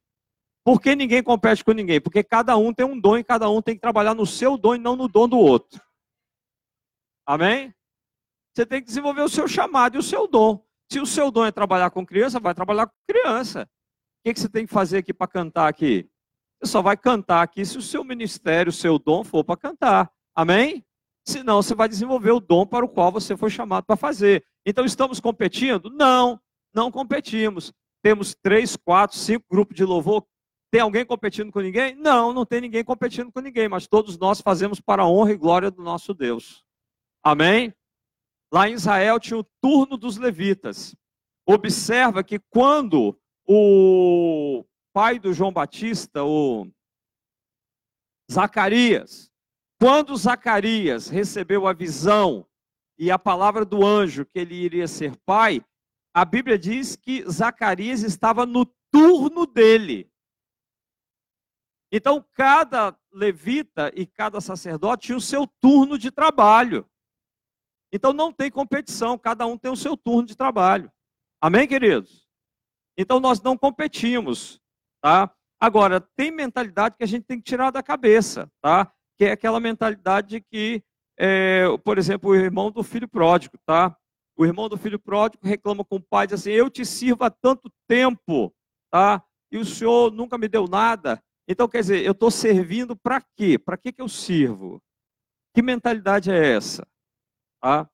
[0.63, 2.01] Por que ninguém compete com ninguém?
[2.01, 4.75] Porque cada um tem um dom e cada um tem que trabalhar no seu dom
[4.75, 5.81] e não no dom do outro.
[7.25, 7.73] Amém?
[8.53, 10.65] Você tem que desenvolver o seu chamado e o seu dom.
[10.91, 13.63] Se o seu dom é trabalhar com criança, vai trabalhar com criança.
[13.63, 13.67] O
[14.25, 16.09] que, que você tem que fazer aqui para cantar aqui?
[16.59, 20.11] Você só vai cantar aqui se o seu ministério, o seu dom for para cantar.
[20.33, 20.83] Amém?
[21.27, 24.45] Senão você vai desenvolver o dom para o qual você foi chamado para fazer.
[24.65, 25.89] Então estamos competindo?
[25.89, 26.39] Não,
[26.73, 27.73] não competimos.
[28.01, 30.25] Temos três, quatro, cinco grupos de louvor.
[30.71, 31.95] Tem alguém competindo com ninguém?
[31.95, 35.37] Não, não tem ninguém competindo com ninguém, mas todos nós fazemos para a honra e
[35.37, 36.63] glória do nosso Deus.
[37.21, 37.73] Amém?
[38.49, 40.95] Lá em Israel tinha o turno dos levitas.
[41.45, 44.63] Observa que quando o
[44.93, 46.67] pai do João Batista, o
[48.31, 49.26] Zacarias,
[49.79, 52.45] quando Zacarias recebeu a visão
[52.97, 55.63] e a palavra do anjo que ele iria ser pai,
[56.13, 60.09] a Bíblia diz que Zacarias estava no turno dele.
[61.91, 66.87] Então, cada levita e cada sacerdote tinha o seu turno de trabalho.
[67.91, 70.91] Então não tem competição, cada um tem o seu turno de trabalho.
[71.41, 72.27] Amém, queridos?
[72.97, 74.61] Então nós não competimos,
[75.01, 75.33] tá?
[75.59, 78.91] Agora, tem mentalidade que a gente tem que tirar da cabeça, tá?
[79.17, 80.83] Que é aquela mentalidade que,
[81.17, 83.97] é, por exemplo, o irmão do filho pródigo, tá?
[84.37, 87.29] O irmão do filho pródigo reclama com o pai, diz assim, eu te sirvo há
[87.29, 88.53] tanto tempo,
[88.91, 89.23] tá?
[89.51, 91.21] E o senhor nunca me deu nada.
[91.47, 93.57] Então, quer dizer, eu estou servindo para quê?
[93.57, 94.81] Para que, que eu sirvo?
[95.55, 96.87] Que mentalidade é essa?
[97.61, 97.89] Tá?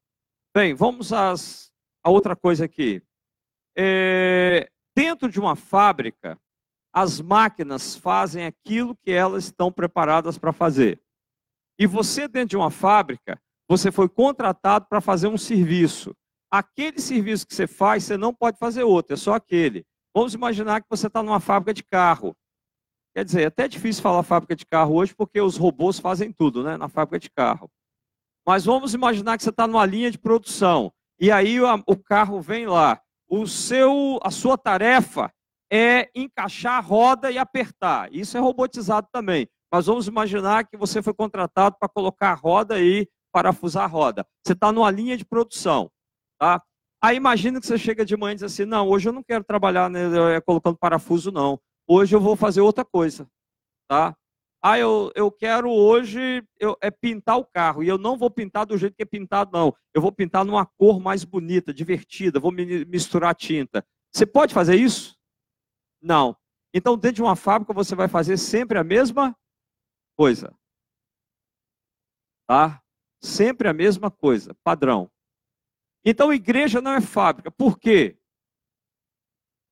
[0.53, 1.71] Bem, vamos às,
[2.03, 3.01] a outra coisa aqui.
[3.77, 6.38] É, dentro de uma fábrica,
[6.91, 11.01] as máquinas fazem aquilo que elas estão preparadas para fazer.
[11.79, 16.15] E você, dentro de uma fábrica, você foi contratado para fazer um serviço.
[16.51, 19.83] Aquele serviço que você faz, você não pode fazer outro, é só aquele.
[20.15, 22.36] Vamos imaginar que você está numa fábrica de carro.
[23.15, 26.63] Quer dizer, é até difícil falar fábrica de carro hoje, porque os robôs fazem tudo
[26.63, 27.69] né, na fábrica de carro.
[28.45, 32.65] Mas vamos imaginar que você está numa linha de produção e aí o carro vem
[32.65, 33.01] lá.
[33.29, 35.31] O seu, a sua tarefa
[35.71, 38.13] é encaixar a roda e apertar.
[38.13, 39.47] Isso é robotizado também.
[39.73, 44.23] Mas vamos imaginar que você foi contratado para colocar a roda e parafusar a roda.
[44.45, 45.89] Você está numa linha de produção,
[46.39, 46.62] tá?
[47.01, 49.43] Aí imagina que você chega de manhã e diz assim, não, hoje eu não quero
[49.43, 51.59] trabalhar né, colocando parafuso, não.
[51.88, 53.27] Hoje eu vou fazer outra coisa,
[53.89, 54.15] tá?
[54.62, 57.83] Ah, eu, eu quero hoje eu, é pintar o carro.
[57.83, 59.75] E eu não vou pintar do jeito que é pintado, não.
[59.91, 63.83] Eu vou pintar numa cor mais bonita, divertida, vou misturar tinta.
[64.13, 65.17] Você pode fazer isso?
[65.99, 66.38] Não.
[66.71, 69.36] Então, dentro de uma fábrica, você vai fazer sempre a mesma
[70.15, 70.58] coisa.
[72.47, 72.84] Tá?
[73.21, 75.12] Sempre a mesma coisa, padrão.
[76.06, 77.49] Então, igreja não é fábrica.
[77.49, 78.17] Por quê?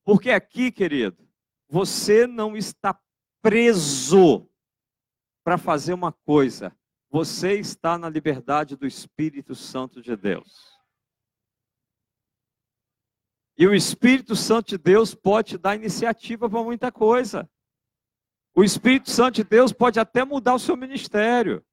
[0.03, 1.29] Porque aqui, querido,
[1.69, 2.99] você não está
[3.41, 4.49] preso
[5.43, 6.75] para fazer uma coisa.
[7.09, 10.71] Você está na liberdade do Espírito Santo de Deus.
[13.57, 17.49] E o Espírito Santo de Deus pode te dar iniciativa para muita coisa.
[18.53, 21.63] O Espírito Santo de Deus pode até mudar o seu ministério.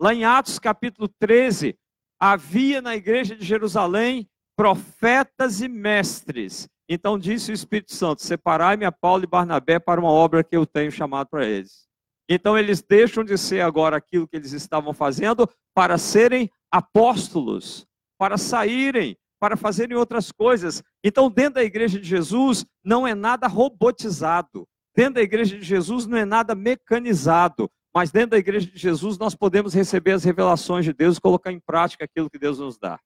[0.00, 1.76] Lá em Atos capítulo 13,
[2.20, 6.68] havia na igreja de Jerusalém profetas e mestres.
[6.88, 10.66] Então disse o Espírito Santo: Separai-me a Paulo e Barnabé para uma obra que eu
[10.66, 11.88] tenho chamado para eles.
[12.28, 17.86] Então eles deixam de ser agora aquilo que eles estavam fazendo para serem apóstolos,
[18.18, 20.82] para saírem, para fazerem outras coisas.
[21.02, 24.68] Então, dentro da igreja de Jesus, não é nada robotizado.
[24.94, 29.18] Dentro da igreja de Jesus não é nada mecanizado, mas dentro da igreja de Jesus
[29.18, 32.78] nós podemos receber as revelações de Deus e colocar em prática aquilo que Deus nos
[32.78, 33.00] dá.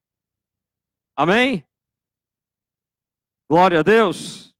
[1.15, 1.65] Amém?
[3.49, 4.53] Glória a Deus.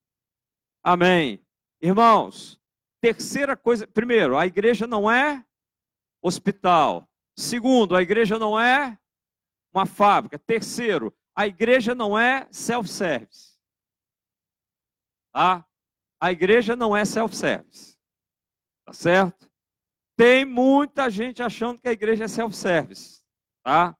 [0.83, 1.45] Amém.
[1.81, 2.59] Irmãos,
[3.01, 5.45] terceira coisa, primeiro, a igreja não é
[6.21, 7.07] hospital.
[7.37, 8.97] Segundo, a igreja não é
[9.73, 10.39] uma fábrica.
[10.39, 13.57] Terceiro, a igreja não é self-service.
[15.31, 15.65] Tá?
[16.19, 17.97] A igreja não é self-service.
[18.85, 19.49] Tá certo?
[20.15, 23.23] Tem muita gente achando que a igreja é self-service.
[23.63, 23.95] Tá?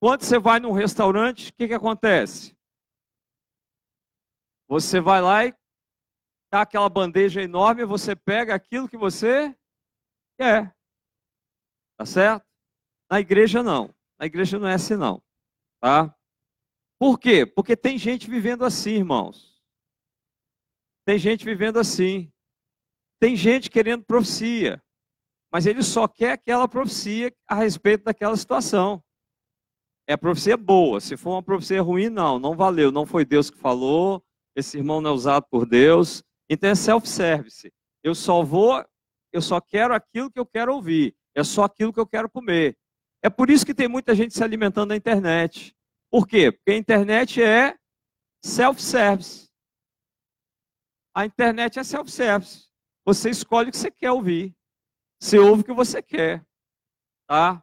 [0.00, 2.56] Quando você vai num restaurante, o que, que acontece?
[4.68, 5.54] Você vai lá e
[6.50, 9.56] tá aquela bandeja enorme, você pega aquilo que você
[10.38, 10.74] quer.
[11.96, 12.44] Tá certo?
[13.10, 13.94] Na igreja não.
[14.18, 15.22] Na igreja não é assim não.
[15.80, 16.14] Tá?
[16.98, 17.46] Por quê?
[17.46, 19.53] Porque tem gente vivendo assim, irmãos.
[21.04, 22.30] Tem gente vivendo assim.
[23.20, 24.82] Tem gente querendo profecia,
[25.52, 29.02] mas ele só quer aquela profecia a respeito daquela situação.
[30.06, 31.00] É profecia boa.
[31.00, 32.92] Se for uma profecia ruim, não, não valeu.
[32.92, 34.22] Não foi Deus que falou.
[34.54, 36.22] Esse irmão não é usado por Deus.
[36.50, 37.72] Então é self-service.
[38.02, 38.84] Eu só vou,
[39.32, 41.16] eu só quero aquilo que eu quero ouvir.
[41.34, 42.76] É só aquilo que eu quero comer.
[43.22, 45.74] É por isso que tem muita gente se alimentando na internet.
[46.10, 46.52] Por quê?
[46.52, 47.74] Porque a internet é
[48.44, 49.48] self-service.
[51.14, 52.68] A internet é self-service.
[53.06, 54.54] Você escolhe o que você quer ouvir.
[55.20, 56.44] Você ouve o que você quer.
[57.28, 57.62] Tá?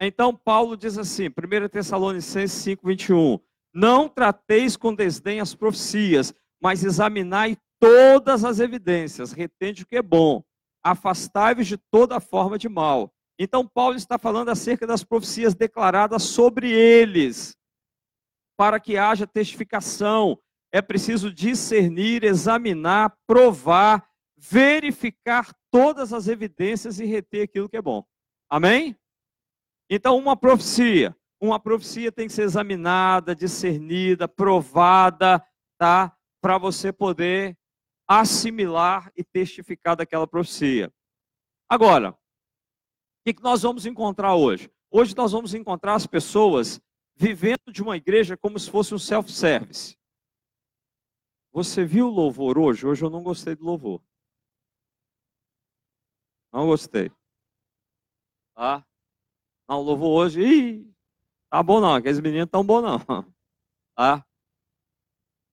[0.00, 3.38] Então, Paulo diz assim, 1 Tessalonicenses 5, 21.
[3.74, 10.02] Não trateis com desdém as profecias, mas examinai todas as evidências, retende o que é
[10.02, 10.42] bom,
[10.82, 13.12] afastai-vos de toda forma de mal.
[13.38, 17.56] Então, Paulo está falando acerca das profecias declaradas sobre eles,
[18.56, 20.38] para que haja testificação,
[20.74, 28.04] é preciso discernir, examinar, provar, verificar todas as evidências e reter aquilo que é bom.
[28.50, 28.98] Amém?
[29.88, 35.40] Então, uma profecia, uma profecia tem que ser examinada, discernida, provada,
[35.78, 36.12] tá?
[36.42, 37.56] Para você poder
[38.08, 40.92] assimilar e testificar daquela profecia.
[41.68, 44.68] Agora, o que nós vamos encontrar hoje?
[44.90, 46.80] Hoje nós vamos encontrar as pessoas
[47.14, 49.96] vivendo de uma igreja como se fosse um self-service.
[51.54, 52.84] Você viu o louvor hoje?
[52.84, 54.02] Hoje eu não gostei do louvor.
[56.52, 57.12] Não gostei.
[58.56, 58.84] Tá?
[59.68, 60.94] Não, o louvor hoje, ih,
[61.48, 62.98] tá bom não, aqueles meninos tão bom não.
[63.96, 64.26] Tá?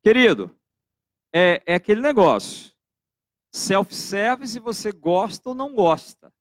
[0.03, 0.49] Querido,
[1.31, 2.73] é, é aquele negócio.
[3.53, 6.33] Self-service, você gosta ou não gosta.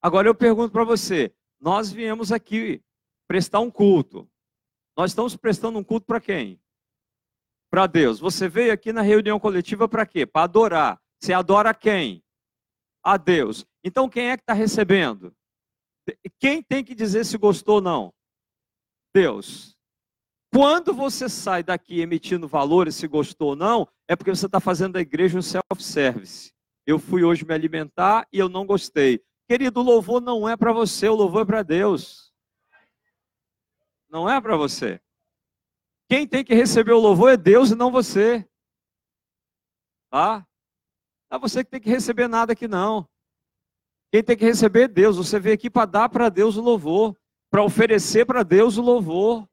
[0.00, 2.82] Agora eu pergunto para você, nós viemos aqui
[3.26, 4.26] prestar um culto.
[4.96, 6.58] Nós estamos prestando um culto para quem?
[7.70, 8.18] Para Deus.
[8.18, 10.26] Você veio aqui na reunião coletiva para quê?
[10.26, 11.00] Para adorar.
[11.20, 12.22] Você adora quem?
[13.02, 13.66] A Deus.
[13.84, 15.34] Então quem é que está recebendo?
[16.38, 18.14] Quem tem que dizer se gostou ou não?
[19.14, 19.76] Deus.
[20.52, 24.94] Quando você sai daqui emitindo valores, se gostou ou não, é porque você está fazendo
[24.94, 26.52] da igreja um self-service.
[26.86, 29.22] Eu fui hoje me alimentar e eu não gostei.
[29.46, 32.32] Querido, o louvor não é para você, o louvor é para Deus.
[34.08, 35.00] Não é para você.
[36.08, 38.48] Quem tem que receber o louvor é Deus e não você.
[40.10, 40.46] Tá?
[41.30, 43.06] Não é você que tem que receber nada aqui não.
[44.10, 45.18] Quem tem que receber é Deus.
[45.18, 47.14] Você veio aqui para dar para Deus o louvor,
[47.50, 49.46] para oferecer para Deus o louvor.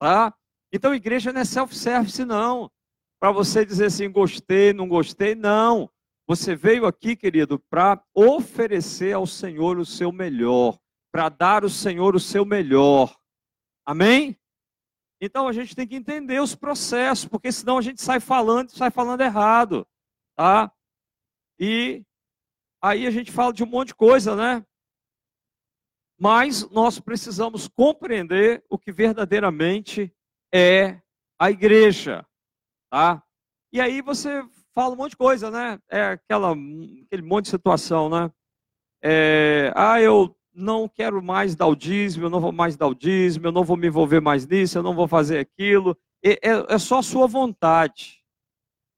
[0.00, 0.34] Tá?
[0.72, 2.70] Então, igreja não é self-service não.
[3.20, 5.90] Para você dizer assim, gostei, não gostei, não.
[6.26, 10.78] Você veio aqui, querido, para oferecer ao Senhor o seu melhor,
[11.10, 13.16] para dar ao Senhor o seu melhor.
[13.86, 14.37] Amém?
[15.20, 18.90] Então a gente tem que entender os processos, porque senão a gente sai falando, sai
[18.90, 19.86] falando errado,
[20.36, 20.72] tá?
[21.58, 22.04] E
[22.80, 24.64] aí a gente fala de um monte de coisa, né?
[26.20, 30.12] Mas nós precisamos compreender o que verdadeiramente
[30.52, 31.00] é
[31.38, 32.26] a igreja,
[32.90, 33.22] tá?
[33.72, 34.44] E aí você
[34.74, 35.80] fala um monte de coisa, né?
[35.90, 38.32] É aquela, aquele monte de situação, né?
[39.02, 42.94] É, ah, eu não quero mais dar o dízimo, eu não vou mais dar o
[42.94, 45.96] dízimo, eu não vou me envolver mais nisso, eu não vou fazer aquilo.
[46.22, 48.24] É, é, é só a sua vontade.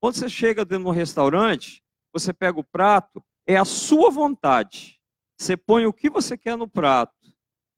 [0.00, 1.82] Quando você chega dentro de um restaurante,
[2.12, 4.98] você pega o prato, é a sua vontade.
[5.38, 7.14] Você põe o que você quer no prato.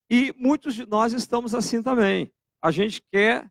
[0.09, 2.33] E muitos de nós estamos assim também.
[2.63, 3.51] A gente quer,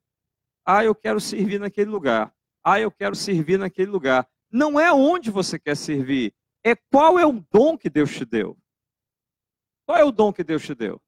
[0.66, 2.34] ah, eu quero servir naquele lugar.
[2.64, 4.28] Ah, eu quero servir naquele lugar.
[4.50, 8.58] Não é onde você quer servir, é qual é o dom que Deus te deu.
[9.92, 11.02] Qual é o dom que Deus te deu?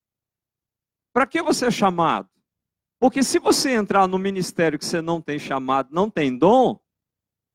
[1.14, 2.28] Para que você é chamado?
[3.00, 6.78] Porque se você entrar no ministério que você não tem chamado, não tem dom,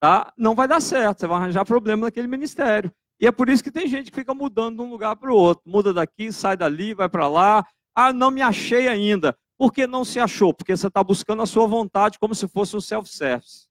[0.00, 0.32] tá?
[0.38, 2.90] não vai dar certo, você vai arranjar problema naquele ministério.
[3.20, 5.36] E é por isso que tem gente que fica mudando de um lugar para o
[5.36, 5.62] outro.
[5.66, 7.62] Muda daqui, sai dali, vai para lá.
[7.94, 9.36] Ah, não me achei ainda.
[9.58, 10.54] Por que não se achou?
[10.54, 13.68] Porque você está buscando a sua vontade como se fosse um self-service.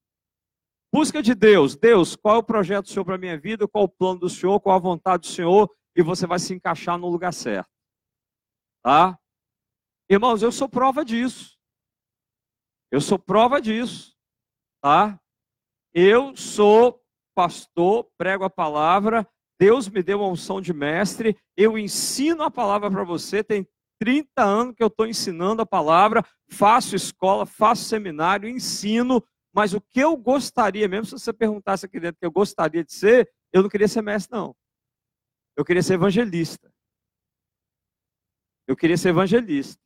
[0.93, 1.75] Busca de Deus.
[1.75, 3.67] Deus, qual é o projeto do Senhor para a minha vida?
[3.67, 4.59] Qual é o plano do Senhor?
[4.59, 5.67] Qual a vontade do Senhor?
[5.97, 7.71] E você vai se encaixar no lugar certo.
[8.83, 9.19] Tá?
[10.07, 11.57] Irmãos, eu sou prova disso.
[12.91, 14.15] Eu sou prova disso.
[14.81, 15.19] Tá?
[15.93, 17.03] Eu sou
[17.35, 19.27] pastor, prego a palavra,
[19.59, 23.67] Deus me deu uma unção de mestre, eu ensino a palavra para você, tem
[23.99, 29.23] 30 anos que eu estou ensinando a palavra, faço escola, faço seminário, ensino,
[29.53, 32.93] mas o que eu gostaria, mesmo se você perguntasse aqui dentro que eu gostaria de
[32.93, 34.55] ser, eu não queria ser mestre, não.
[35.57, 36.73] Eu queria ser evangelista.
[38.65, 39.81] Eu queria ser evangelista.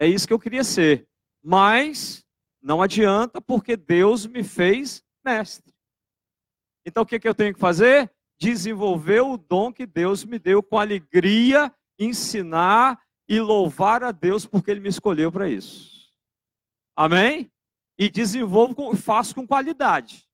[0.00, 1.06] É isso que eu queria ser.
[1.40, 2.24] Mas
[2.60, 5.72] não adianta, porque Deus me fez mestre.
[6.84, 8.10] Então o que, que eu tenho que fazer?
[8.40, 14.70] Desenvolver o dom que Deus me deu com alegria, ensinar e louvar a Deus porque
[14.70, 16.10] Ele me escolheu para isso.
[16.96, 17.52] Amém?
[17.98, 20.27] e desenvolvo, faço com qualidade.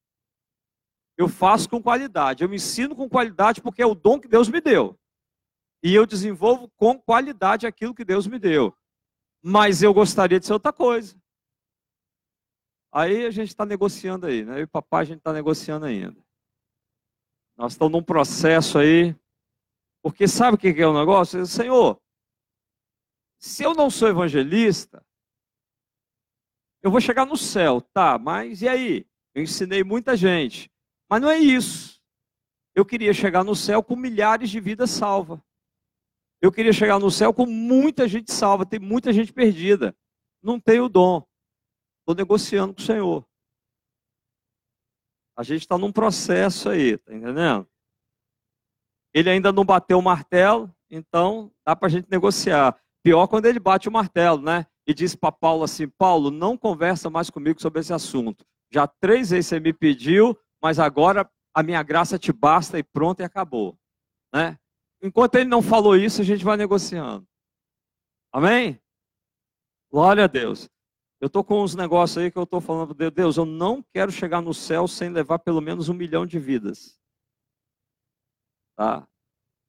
[1.16, 4.48] Eu faço com qualidade, eu me ensino com qualidade porque é o dom que Deus
[4.48, 4.98] me deu.
[5.82, 8.76] E eu desenvolvo com qualidade aquilo que Deus me deu.
[9.42, 11.16] Mas eu gostaria de ser outra coisa.
[12.90, 14.60] Aí a gente está negociando aí, né?
[14.60, 16.24] Eu e papai a gente está negociando ainda.
[17.56, 19.14] Nós estamos num processo aí.
[20.02, 21.44] Porque sabe o que é o negócio?
[21.46, 22.00] Senhor,
[23.38, 25.04] se eu não sou evangelista,
[26.82, 29.06] eu vou chegar no céu, tá, mas e aí?
[29.34, 30.70] Eu ensinei muita gente.
[31.08, 32.00] Mas não é isso.
[32.74, 35.38] Eu queria chegar no céu com milhares de vidas salvas.
[36.40, 39.96] Eu queria chegar no céu com muita gente salva, tem muita gente perdida.
[40.42, 41.24] Não tenho dom.
[42.00, 43.26] Estou negociando com o Senhor.
[45.36, 47.66] A gente está num processo aí, tá entendendo?
[49.12, 52.78] Ele ainda não bateu o martelo, então dá para a gente negociar.
[53.02, 54.66] Pior quando ele bate o martelo, né?
[54.86, 58.44] e disse para Paulo assim: Paulo, não conversa mais comigo sobre esse assunto.
[58.70, 63.20] Já três vezes você me pediu, mas agora a minha graça te basta e pronto
[63.20, 63.78] e acabou.
[64.32, 64.58] Né?
[65.02, 67.28] Enquanto ele não falou isso, a gente vai negociando.
[68.32, 68.80] Amém?
[69.92, 70.66] Glória a Deus.
[71.20, 74.40] Eu estou com uns negócios aí que eu estou falando, Deus, eu não quero chegar
[74.40, 76.98] no céu sem levar pelo menos um milhão de vidas.
[78.74, 79.06] Tá?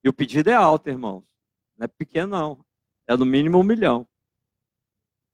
[0.02, 1.26] E o pedido é alto, irmãos.
[1.78, 2.66] Não é pequeno, não.
[3.06, 4.08] É no mínimo um milhão.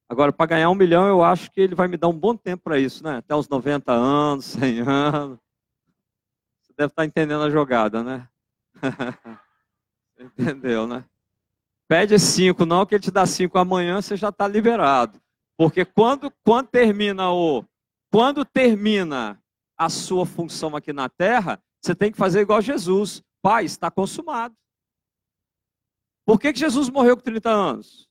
[0.08, 2.64] Agora, para ganhar um milhão, eu acho que ele vai me dar um bom tempo
[2.64, 3.18] para isso, né?
[3.18, 5.51] Até uns 90 anos, 100 anos.
[6.72, 8.28] Você deve estar tá entendendo a jogada, né?
[10.18, 11.04] Entendeu, né?
[11.86, 15.20] Pede cinco, não, que ele te dá cinco amanhã, você já está liberado.
[15.56, 17.62] Porque quando, quando termina o.
[18.10, 19.38] Quando termina
[19.76, 23.22] a sua função aqui na terra, você tem que fazer igual Jesus.
[23.42, 24.56] Pai, está consumado.
[26.24, 28.08] Por que, que Jesus morreu com 30 anos?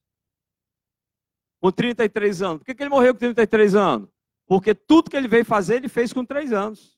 [1.62, 2.58] com 33 anos.
[2.58, 4.10] Por que, que ele morreu com 33 anos?
[4.48, 6.98] Porque tudo que ele veio fazer, ele fez com 3 anos.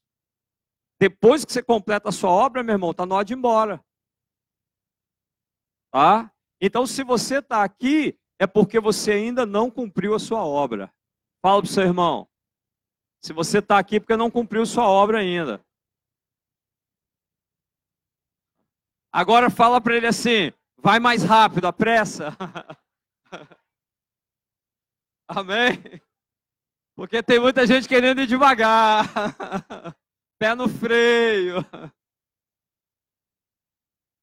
[1.00, 3.84] Depois que você completa a sua obra, meu irmão, está na hora de ir embora.
[5.92, 6.32] Tá?
[6.60, 10.94] Então, se você está aqui, é porque você ainda não cumpriu a sua obra.
[11.42, 12.28] Fala para o seu irmão.
[13.22, 15.64] Se você está aqui, é porque não cumpriu sua obra ainda.
[19.12, 22.36] Agora fala para ele assim: vai mais rápido, apressa.
[25.28, 26.02] Amém?
[26.96, 29.06] Porque tem muita gente querendo ir devagar.
[30.44, 31.66] Pé no freio.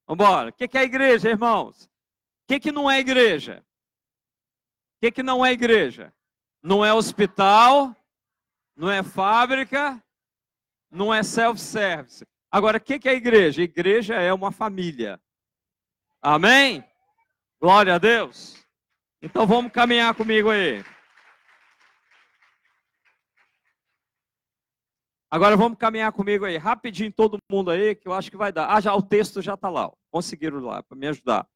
[0.07, 0.51] Vamos embora.
[0.51, 1.85] O que é igreja, irmãos?
[1.85, 1.89] O
[2.47, 3.64] que, que não é igreja?
[3.64, 6.12] O que, que não é igreja?
[6.62, 7.97] Não é hospital,
[8.77, 9.99] não é fábrica,
[10.91, 12.27] não é self-service.
[12.51, 13.62] Agora, o que, que é igreja?
[13.62, 15.18] Igreja é uma família.
[16.21, 16.85] Amém?
[17.59, 18.62] Glória a Deus.
[19.23, 20.85] Então vamos caminhar comigo aí.
[25.31, 28.68] Agora vamos caminhar comigo aí, rapidinho todo mundo aí, que eu acho que vai dar.
[28.74, 29.93] Ah, já o texto já está lá, ó.
[30.11, 31.47] conseguiram lá para me ajudar.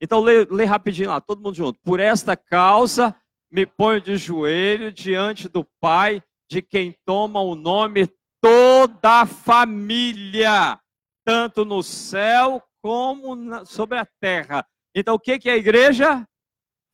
[0.00, 1.80] Então lê, lê rapidinho lá, todo mundo junto.
[1.80, 3.16] Por esta causa
[3.50, 8.06] me ponho de joelho diante do Pai, de quem toma o nome
[8.42, 10.78] toda a família,
[11.24, 14.66] tanto no céu como na, sobre a terra.
[14.94, 16.26] Então, o que, que é a igreja?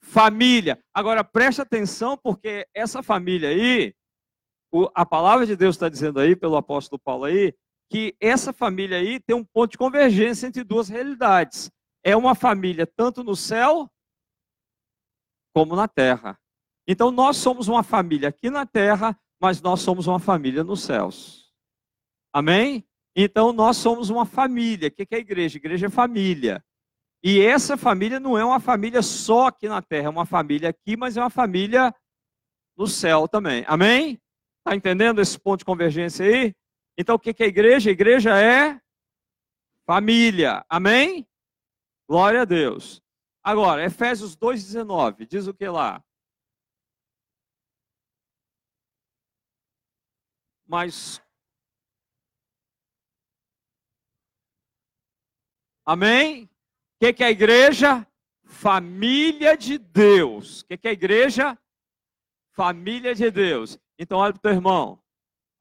[0.04, 0.78] Família.
[0.94, 3.94] Agora, preste atenção, porque essa família aí,
[4.70, 7.54] o, a palavra de Deus está dizendo aí, pelo apóstolo Paulo aí,
[7.90, 11.70] que essa família aí tem um ponto de convergência entre duas realidades.
[12.04, 13.90] É uma família tanto no céu
[15.54, 16.38] como na terra.
[16.86, 21.52] Então, nós somos uma família aqui na terra, mas nós somos uma família nos céus.
[22.32, 22.86] Amém?
[23.16, 24.88] Então, nós somos uma família.
[24.88, 25.56] O que é a igreja?
[25.56, 26.64] Igreja é família.
[27.22, 30.96] E essa família não é uma família só aqui na terra, é uma família aqui,
[30.96, 31.92] mas é uma família
[32.76, 33.64] no céu também.
[33.66, 34.20] Amém?
[34.68, 36.54] Está entendendo esse ponto de convergência aí?
[36.98, 37.88] Então, o que é a igreja?
[37.88, 38.78] A igreja é
[39.86, 40.62] família.
[40.68, 41.26] Amém?
[42.06, 43.02] Glória a Deus.
[43.42, 46.04] Agora, Efésios 2,19, diz o que lá?
[50.66, 51.22] Mas.
[55.86, 56.44] Amém?
[56.44, 56.48] O
[57.06, 58.06] que, que é a igreja?
[58.44, 60.60] Família de Deus.
[60.60, 61.58] O que, que é a igreja?
[62.52, 63.78] Família de Deus.
[63.98, 65.02] Então, olha para o teu irmão.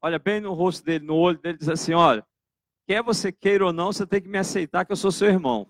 [0.00, 2.24] Olha bem no rosto dele, no olho dele, diz assim: olha,
[2.86, 5.66] quer você queira ou não, você tem que me aceitar que eu sou seu irmão.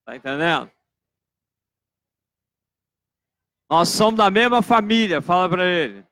[0.00, 0.70] Está entendendo?
[3.70, 6.06] Nós somos da mesma família, fala para ele.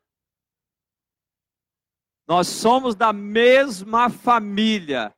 [2.26, 5.14] Nós somos da mesma família.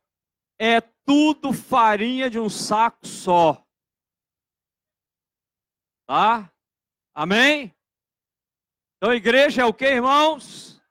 [0.59, 3.63] É tudo farinha de um saco só.
[6.05, 6.51] Tá?
[7.13, 7.73] Amém?
[9.03, 10.81] Então, igreja é o que, irmãos?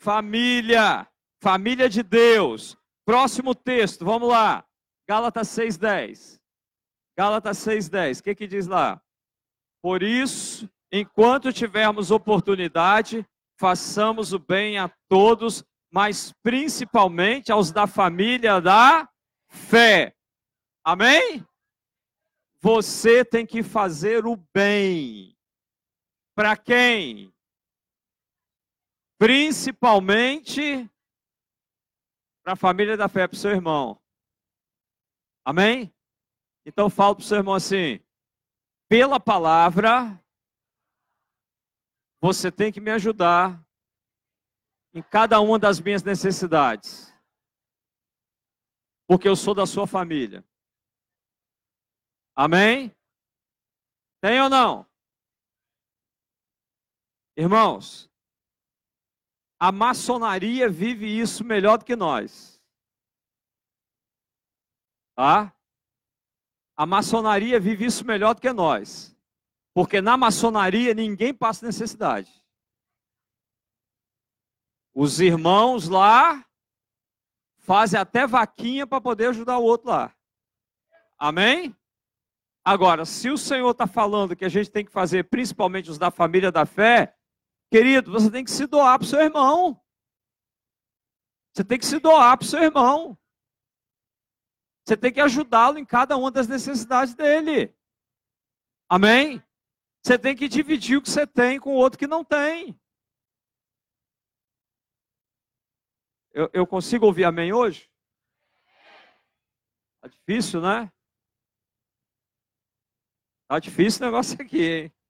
[0.00, 1.06] Família.
[1.42, 2.78] Família de Deus.
[3.04, 4.64] Próximo texto, vamos lá.
[5.06, 6.40] Gálatas 6,10.
[7.14, 8.20] Gálatas 6,10.
[8.20, 9.02] O que, que diz lá?
[9.82, 13.22] Por isso, enquanto tivermos oportunidade,
[13.60, 19.06] façamos o bem a todos, mas principalmente aos da família da
[19.50, 20.16] fé.
[20.82, 21.46] Amém?
[22.62, 25.36] Você tem que fazer o bem.
[26.34, 27.30] Para quem?
[29.22, 30.90] Principalmente
[32.42, 34.02] para a família da fé, para o seu irmão.
[35.44, 35.94] Amém?
[36.66, 38.04] Então falo para o seu irmão assim:
[38.88, 40.20] pela palavra,
[42.20, 43.64] você tem que me ajudar
[44.92, 47.14] em cada uma das minhas necessidades.
[49.06, 50.44] Porque eu sou da sua família.
[52.34, 52.92] Amém?
[54.20, 54.84] Tem ou não?
[57.36, 58.11] Irmãos,
[59.62, 62.60] a maçonaria vive isso melhor do que nós.
[65.14, 65.54] Tá?
[66.76, 69.16] A maçonaria vive isso melhor do que nós.
[69.72, 72.44] Porque na maçonaria ninguém passa necessidade.
[74.92, 76.44] Os irmãos lá
[77.58, 80.12] fazem até vaquinha para poder ajudar o outro lá.
[81.16, 81.72] Amém?
[82.64, 86.10] Agora, se o Senhor está falando que a gente tem que fazer, principalmente os da
[86.10, 87.16] família da fé,
[87.72, 89.82] querido, você tem que se doar para o seu irmão.
[91.54, 93.18] Você tem que se doar para o seu irmão.
[94.84, 97.74] Você tem que ajudá-lo em cada uma das necessidades dele.
[98.90, 99.42] Amém?
[100.02, 102.78] Você tem que dividir o que você tem com o outro que não tem.
[106.32, 107.90] Eu, eu consigo ouvir amém hoje?
[110.00, 110.92] Tá difícil, né?
[113.48, 115.01] Tá difícil o negócio aqui, hein?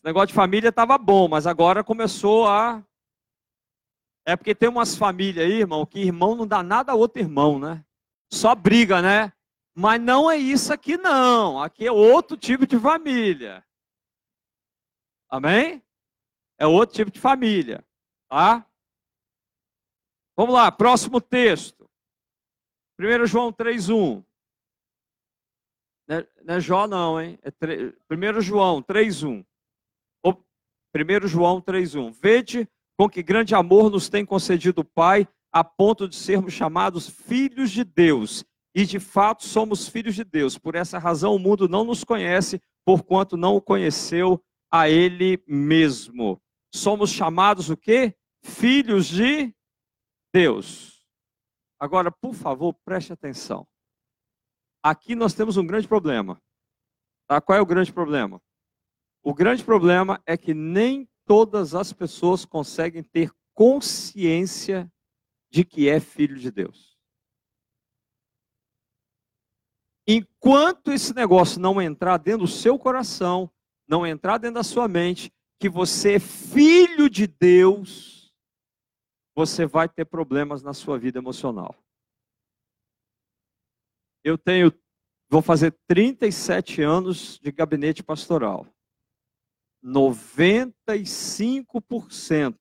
[0.00, 2.82] Esse negócio de família estava bom, mas agora começou a.
[4.24, 7.58] É porque tem umas famílias aí, irmão, que irmão não dá nada a outro irmão,
[7.58, 7.84] né?
[8.32, 9.30] Só briga, né?
[9.74, 11.62] Mas não é isso aqui, não.
[11.62, 13.62] Aqui é outro tipo de família.
[15.28, 15.82] Amém?
[16.58, 17.84] É outro tipo de família.
[18.30, 18.66] Tá?
[20.34, 21.86] Vamos lá, próximo texto.
[22.98, 24.24] 1 João 3,1.
[26.08, 27.38] Não, é, não é Jó, não, hein?
[27.42, 29.44] É 3, 1 João 3,1.
[30.94, 32.12] 1 João 3,1.
[32.12, 32.68] Vede
[32.98, 37.70] com que grande amor nos tem concedido o Pai a ponto de sermos chamados filhos
[37.70, 38.44] de Deus.
[38.74, 40.58] E de fato somos filhos de Deus.
[40.58, 46.40] Por essa razão o mundo não nos conhece, porquanto não o conheceu a ele mesmo.
[46.72, 48.14] Somos chamados o quê?
[48.42, 49.52] Filhos de
[50.32, 51.04] Deus.
[51.78, 53.66] Agora, por favor, preste atenção.
[54.82, 56.40] Aqui nós temos um grande problema.
[57.26, 57.40] Tá?
[57.40, 58.40] Qual é o grande problema?
[59.22, 64.90] O grande problema é que nem todas as pessoas conseguem ter consciência
[65.50, 66.98] de que é filho de Deus.
[70.06, 73.50] Enquanto esse negócio não entrar dentro do seu coração,
[73.86, 78.34] não entrar dentro da sua mente, que você é filho de Deus,
[79.34, 81.74] você vai ter problemas na sua vida emocional.
[84.24, 84.72] Eu tenho,
[85.28, 88.66] vou fazer 37 anos de gabinete pastoral.
[89.84, 92.58] 95%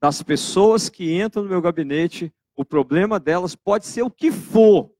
[0.00, 4.90] das pessoas que entram no meu gabinete, o problema delas pode ser o que for.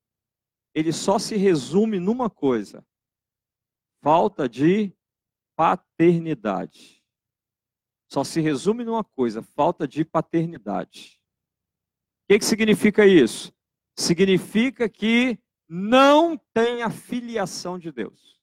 [0.75, 2.85] Ele só se resume numa coisa:
[4.03, 4.93] falta de
[5.57, 7.03] paternidade.
[8.09, 11.21] Só se resume numa coisa: falta de paternidade.
[12.25, 13.53] O que, que significa isso?
[13.97, 15.39] Significa que
[15.69, 18.40] não tem a filiação de Deus.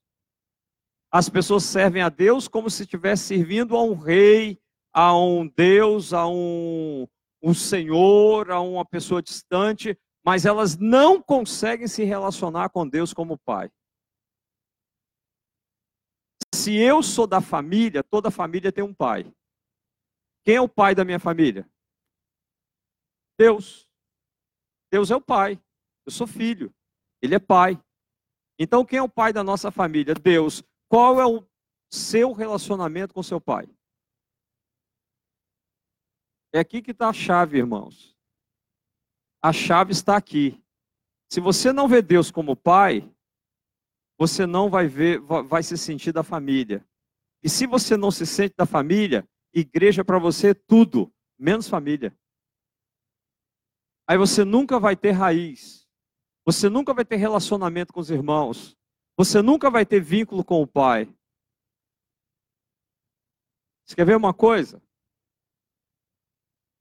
[1.12, 4.60] As pessoas servem a Deus como se estivesse servindo a um rei,
[4.94, 7.08] a um Deus, a um,
[7.42, 13.38] um Senhor, a uma pessoa distante, mas elas não conseguem se relacionar com Deus como
[13.38, 13.72] Pai.
[16.54, 19.32] Se eu sou da família, toda família tem um pai.
[20.44, 21.70] Quem é o pai da minha família?
[23.38, 23.88] Deus.
[24.92, 25.62] Deus é o pai.
[26.06, 26.74] Eu sou filho.
[27.22, 27.82] Ele é pai.
[28.60, 30.14] Então, quem é o pai da nossa família?
[30.16, 30.64] Deus.
[30.90, 31.46] Qual é o
[31.92, 33.68] seu relacionamento com seu pai?
[36.54, 38.16] É aqui que está a chave, irmãos.
[39.42, 40.64] A chave está aqui.
[41.30, 43.10] Se você não vê Deus como pai,
[44.18, 46.86] você não vai ver, vai se sentir da família.
[47.44, 52.18] E se você não se sente da família, igreja para você é tudo, menos família.
[54.08, 55.86] Aí você nunca vai ter raiz.
[56.46, 58.76] Você nunca vai ter relacionamento com os irmãos.
[59.18, 61.12] Você nunca vai ter vínculo com o pai.
[63.84, 64.80] Você quer ver uma coisa?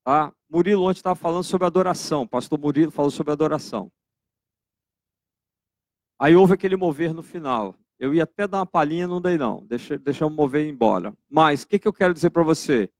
[0.04, 2.28] Ah, Murilo ontem estava falando sobre adoração.
[2.28, 3.90] Pastor Murilo falou sobre adoração.
[6.20, 7.74] Aí houve aquele mover no final.
[7.98, 9.64] Eu ia até dar uma palhinha, não dei não.
[9.66, 11.16] Deixa, deixa eu mover embora.
[11.30, 12.90] Mas o que, que eu quero dizer para você?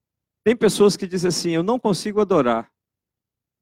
[0.43, 2.72] Tem pessoas que dizem assim, eu não consigo adorar.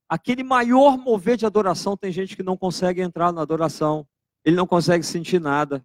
[0.09, 4.07] Aquele maior mover de adoração, tem gente que não consegue entrar na adoração.
[4.45, 5.84] Ele não consegue sentir nada.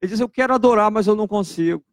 [0.00, 1.84] Ele diz, eu quero adorar, mas eu não consigo.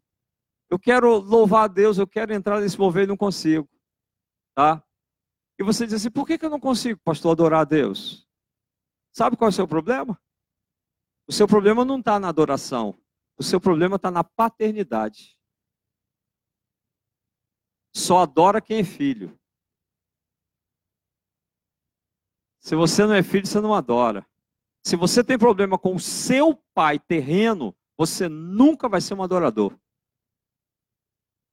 [0.69, 3.67] Eu quero louvar a Deus, eu quero entrar nesse mover e não consigo.
[4.53, 4.83] Tá?
[5.59, 8.27] E você diz assim, por que, que eu não consigo, pastor, adorar a Deus?
[9.11, 10.19] Sabe qual é o seu problema?
[11.27, 12.97] O seu problema não está na adoração.
[13.37, 15.37] O seu problema está na paternidade.
[17.93, 19.37] Só adora quem é filho.
[22.59, 24.27] Se você não é filho, você não adora.
[24.87, 29.77] Se você tem problema com o seu pai terreno, você nunca vai ser um adorador.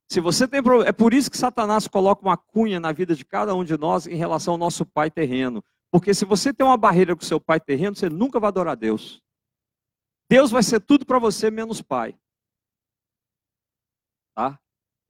[0.09, 3.25] Se você tem problema, é por isso que Satanás coloca uma cunha na vida de
[3.25, 5.65] cada um de nós em relação ao nosso pai terreno.
[5.91, 8.77] Porque se você tem uma barreira com o seu pai terreno, você nunca vai adorar
[8.77, 9.21] Deus.
[10.31, 12.17] Deus vai ser tudo para você menos pai.
[14.37, 14.61] Tá?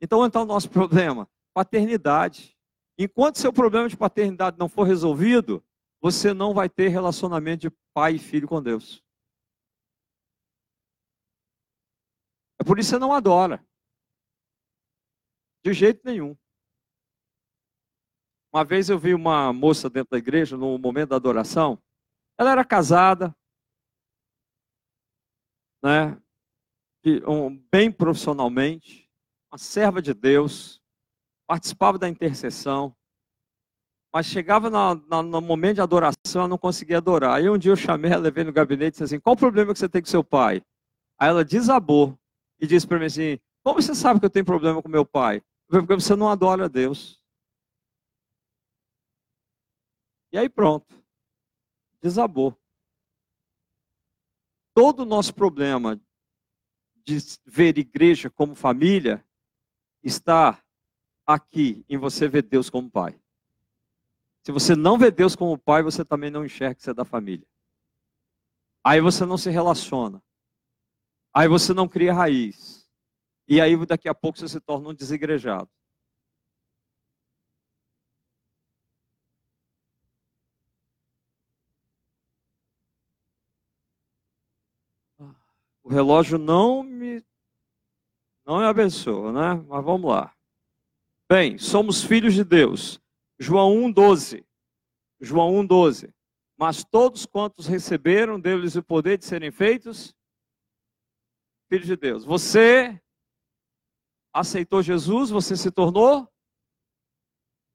[0.01, 1.29] Então, está o nosso problema?
[1.53, 2.57] Paternidade.
[2.99, 5.63] Enquanto seu problema de paternidade não for resolvido,
[6.05, 9.03] você não vai ter relacionamento de pai e filho com Deus.
[12.61, 13.67] É por isso que você não adora.
[15.65, 16.37] De jeito nenhum.
[18.53, 21.83] Uma vez eu vi uma moça dentro da igreja, no momento da adoração.
[22.39, 23.35] Ela era casada,
[25.83, 26.23] né?
[27.73, 29.11] bem profissionalmente,
[29.51, 30.83] uma serva de Deus,
[31.47, 32.95] participava da intercessão,
[34.15, 37.33] mas chegava no, no, no, momento de adoração, ela não conseguia adorar.
[37.35, 39.73] Aí um dia eu chamei ela, levei no gabinete e disse assim: qual o problema
[39.73, 40.63] que você tem com seu pai?
[41.19, 42.17] Aí ela desabou
[42.61, 45.43] e disse para mim assim: como você sabe que eu tenho problema com meu pai?
[45.69, 47.21] Porque você não adora a Deus.
[50.31, 50.95] E aí pronto.
[52.01, 52.57] Desabou.
[54.73, 56.01] Todo o nosso problema
[57.05, 59.27] de ver igreja como família
[60.05, 60.63] está
[61.27, 63.19] aqui em você ver Deus como pai.
[64.45, 67.05] Se você não vê Deus como pai, você também não enxerga que você é da
[67.05, 67.47] família.
[68.85, 70.23] Aí você não se relaciona.
[71.33, 72.87] Aí você não cria raiz.
[73.49, 75.71] E aí daqui a pouco você se torna um desigrejado.
[85.83, 87.25] O relógio não me
[88.47, 89.65] não me abençoa, né?
[89.67, 90.35] Mas vamos lá.
[91.31, 93.04] Bem, somos filhos de Deus.
[93.45, 94.43] João 1:12.
[95.21, 96.11] João 1:12.
[96.57, 100.15] Mas todos quantos receberam deles o poder de serem feitos
[101.69, 102.25] filhos de Deus.
[102.25, 102.99] Você
[104.33, 106.27] aceitou Jesus, você se tornou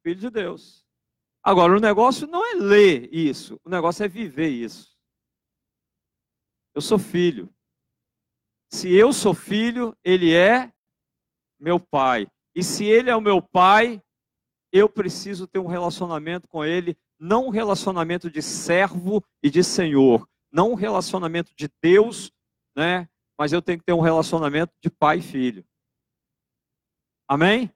[0.04, 0.84] filho de Deus.
[1.44, 4.98] Agora, o negócio não é ler isso, o negócio é viver isso.
[6.74, 7.54] Eu sou filho.
[8.72, 10.74] Se eu sou filho, ele é
[11.60, 12.28] meu pai.
[12.56, 14.02] E se ele é o meu pai,
[14.72, 20.28] eu preciso ter um relacionamento com Ele, não um relacionamento de servo e de senhor,
[20.52, 22.32] não um relacionamento de Deus,
[22.76, 23.08] né?
[23.38, 25.66] Mas eu tenho que ter um relacionamento de pai e filho.
[27.28, 27.72] Amém?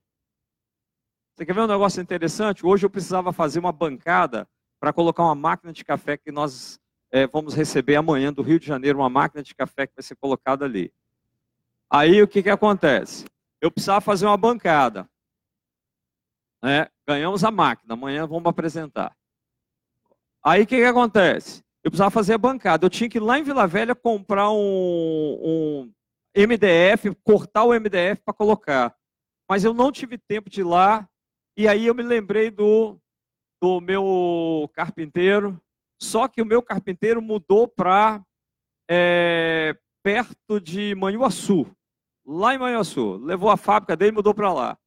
[1.36, 2.66] Você quer ver um negócio interessante?
[2.66, 4.48] Hoje eu precisava fazer uma bancada
[4.80, 6.80] para colocar uma máquina de café que nós
[7.12, 10.16] é, vamos receber amanhã do Rio de Janeiro, uma máquina de café que vai ser
[10.16, 10.92] colocada ali.
[11.90, 13.26] Aí o que, que acontece?
[13.62, 15.08] Eu precisava fazer uma bancada.
[16.64, 16.88] Né?
[17.06, 19.14] Ganhamos a máquina, amanhã vamos apresentar.
[20.42, 21.62] Aí o que, que acontece?
[21.84, 22.86] Eu precisava fazer a bancada.
[22.86, 24.56] Eu tinha que ir lá em Vila Velha comprar um,
[25.44, 25.94] um
[26.36, 28.96] MDF, cortar o MDF para colocar.
[29.50, 31.08] Mas eu não tive tempo de ir lá.
[31.58, 32.98] E aí eu me lembrei do,
[33.62, 35.62] do meu carpinteiro.
[36.02, 38.24] Só que o meu carpinteiro mudou para
[38.90, 41.70] é, perto de Manhuaçu.
[42.26, 43.18] Lá em Manhuaçu.
[43.18, 44.78] Levou a fábrica dele e mudou para lá.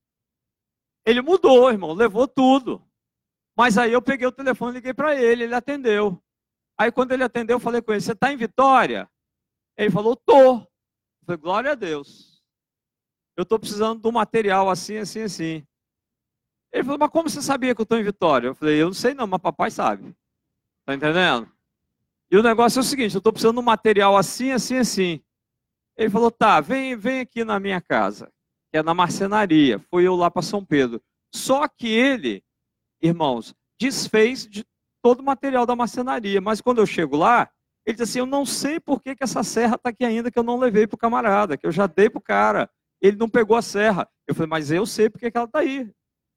[1.06, 2.84] Ele mudou, irmão, levou tudo.
[3.56, 6.20] Mas aí eu peguei o telefone, liguei para ele, ele atendeu.
[6.76, 9.08] Aí quando ele atendeu, eu falei com ele: Você está em Vitória?
[9.78, 10.56] Ele falou: Tô.
[10.58, 10.66] Eu
[11.24, 12.42] falei: Glória a Deus.
[13.36, 15.66] Eu estou precisando de um material assim, assim, assim.
[16.72, 18.48] Ele falou: Mas como você sabia que eu estou em Vitória?
[18.48, 20.14] Eu falei: Eu não sei não, mas papai sabe.
[20.80, 21.50] Está entendendo?
[22.30, 25.24] E o negócio é o seguinte: eu estou precisando de um material assim, assim, assim.
[25.96, 28.30] Ele falou: Tá, vem, vem aqui na minha casa
[28.76, 29.78] é na marcenaria.
[29.90, 31.02] Foi eu lá para São Pedro.
[31.34, 32.42] Só que ele,
[33.02, 34.64] irmãos, desfez de
[35.02, 36.40] todo o material da marcenaria.
[36.40, 37.50] Mas quando eu chego lá,
[37.86, 40.38] ele diz assim: Eu não sei por que, que essa serra está aqui ainda, que
[40.38, 42.70] eu não levei para o camarada, que eu já dei para o cara.
[43.00, 44.08] Ele não pegou a serra.
[44.26, 45.90] Eu falei: Mas eu sei por que, que ela está aí.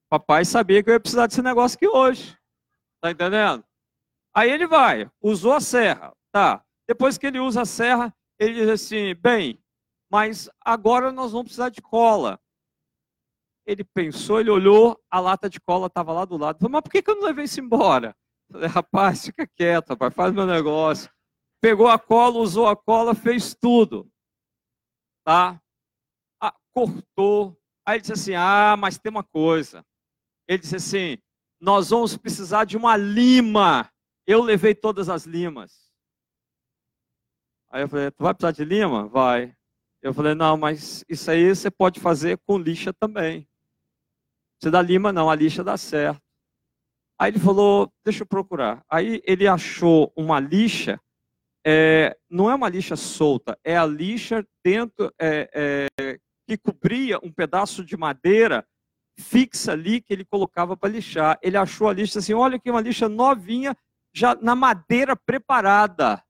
[0.10, 2.38] Papai sabia que eu ia precisar desse negócio aqui hoje.
[3.02, 3.64] Tá entendendo?
[4.36, 6.14] Aí ele vai, usou a serra.
[6.32, 6.64] Tá.
[6.88, 9.60] Depois que ele usa a serra, ele diz assim: Bem,
[10.10, 12.40] mas agora nós vamos precisar de cola.
[13.66, 16.58] Ele pensou, ele olhou, a lata de cola estava lá do lado.
[16.58, 18.16] Falou, mas por que, que eu não levei isso embora?
[18.52, 21.12] Falei, rapaz, fica quieto, rapaz, faz meu negócio.
[21.62, 24.10] Pegou a cola, usou a cola, fez tudo.
[25.24, 25.62] Tá?
[26.42, 27.60] Ah, cortou.
[27.86, 29.86] Aí ele disse assim: Ah, mas tem uma coisa.
[30.48, 31.18] Ele disse assim:
[31.60, 33.92] Nós vamos precisar de uma lima.
[34.26, 35.92] Eu levei todas as limas.
[37.70, 39.08] Aí eu falei: Tu vai precisar de lima?
[39.08, 39.56] Vai.
[40.02, 43.48] Eu falei, não, mas isso aí você pode fazer com lixa também.
[44.60, 46.22] Você dá lima, não, a lixa dá certo.
[47.20, 48.84] Aí ele falou, deixa eu procurar.
[48.90, 51.00] Aí ele achou uma lixa,
[51.66, 57.32] é, não é uma lixa solta, é a lixa dentro, é, é, que cobria um
[57.32, 58.66] pedaço de madeira
[59.20, 61.38] fixa ali que ele colocava para lixar.
[61.44, 63.76] Ele achou a lixa assim, olha aqui uma lixa novinha,
[64.14, 66.24] já na madeira preparada.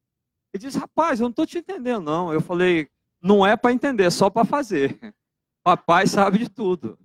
[0.51, 2.33] Ele disse, rapaz, eu não estou te entendendo não.
[2.33, 2.89] Eu falei,
[3.21, 4.97] não é para entender, é só para fazer.
[5.63, 6.97] Papai sabe de tudo.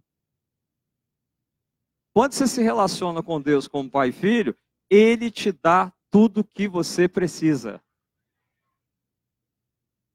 [2.14, 4.56] Quando você se relaciona com Deus como pai e filho,
[4.88, 7.82] ele te dá tudo o que você precisa.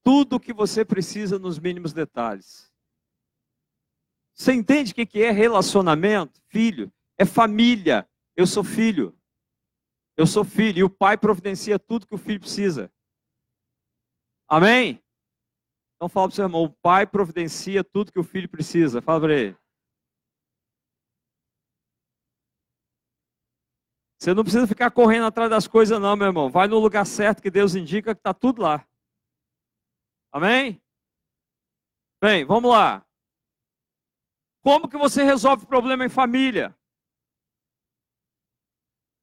[0.02, 2.72] Tudo o que você precisa nos mínimos detalhes.
[4.34, 6.42] Você entende o que é relacionamento?
[6.48, 6.90] Filho.
[7.18, 8.10] É família.
[8.38, 9.14] Eu sou filho.
[10.16, 10.80] Eu sou filho.
[10.80, 12.90] E o pai providencia tudo que o filho precisa.
[14.48, 15.04] Amém?
[16.00, 19.02] Então fala para o seu irmão, o pai providencia tudo que o filho precisa.
[19.02, 19.58] Fala para ele.
[24.18, 26.50] Você não precisa ficar correndo atrás das coisas não, meu irmão.
[26.50, 28.88] Vai no lugar certo que Deus indica que está tudo lá.
[30.32, 30.82] Amém?
[32.24, 33.06] Bem, vamos lá.
[34.62, 36.74] Como que você resolve problema em família?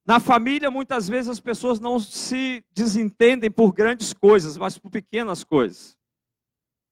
[0.06, 5.42] Na família, muitas vezes as pessoas não se desentendem por grandes coisas, mas por pequenas
[5.42, 5.96] coisas.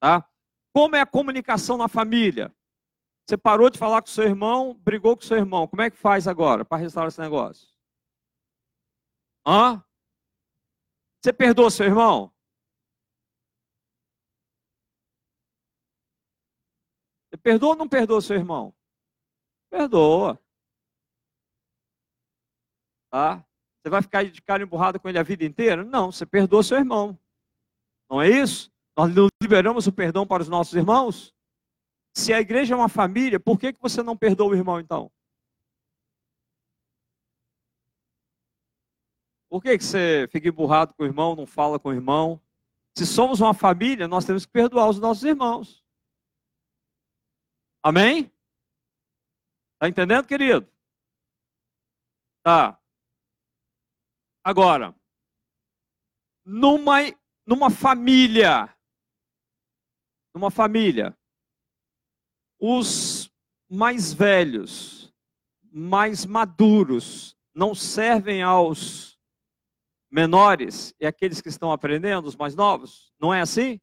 [0.05, 0.23] Tá?
[0.75, 2.55] Como é a comunicação na família?
[3.27, 5.67] Você parou de falar com seu irmão, brigou com seu irmão.
[5.67, 7.67] Como é que faz agora para restaurar esse negócio?
[9.47, 9.83] Hã?
[11.23, 12.31] Você perdoa seu irmão?
[17.31, 18.75] Você perdoa ou não perdoa seu irmão?
[19.71, 20.39] Perdoa.
[23.11, 23.43] Tá?
[23.81, 25.83] Você vai ficar de cara emburrada com ele a vida inteira?
[25.83, 27.19] Não, você perdoa seu irmão.
[28.11, 28.74] Não é isso?
[28.97, 31.35] Nós não liberamos o perdão para os nossos irmãos?
[32.17, 35.11] Se a igreja é uma família, por que, que você não perdoa o irmão então?
[39.51, 42.41] Por que, que você fica emburrado com o irmão, não fala com o irmão?
[42.97, 45.85] Se somos uma família, nós temos que perdoar os nossos irmãos.
[47.83, 48.33] Amém?
[49.75, 50.69] Está entendendo, querido?
[52.43, 52.81] Tá.
[54.43, 54.95] Agora,
[56.45, 56.99] numa,
[57.47, 58.74] numa família,
[60.35, 61.17] numa família,
[62.59, 63.31] os
[63.71, 65.05] mais velhos
[65.77, 69.19] mais maduros não servem aos
[70.09, 73.13] menores e aqueles que estão aprendendo, os mais novos?
[73.21, 73.81] Não é assim?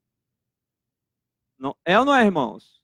[1.60, 2.82] Não, é ou não é, irmãos?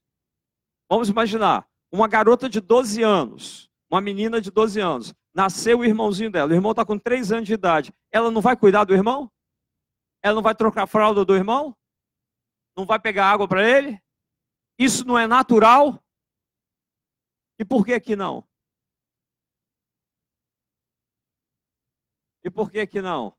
[0.90, 6.30] Vamos imaginar, uma garota de 12 anos, uma menina de 12 anos, nasceu o irmãozinho
[6.30, 9.32] dela, o irmão está com 3 anos de idade, ela não vai cuidar do irmão?
[10.22, 11.76] Ela não vai trocar a fralda do irmão?
[12.78, 14.00] Não vai pegar água para ele?
[14.78, 16.00] Isso não é natural?
[17.60, 18.48] E por que que não?
[22.44, 23.36] E por que que não?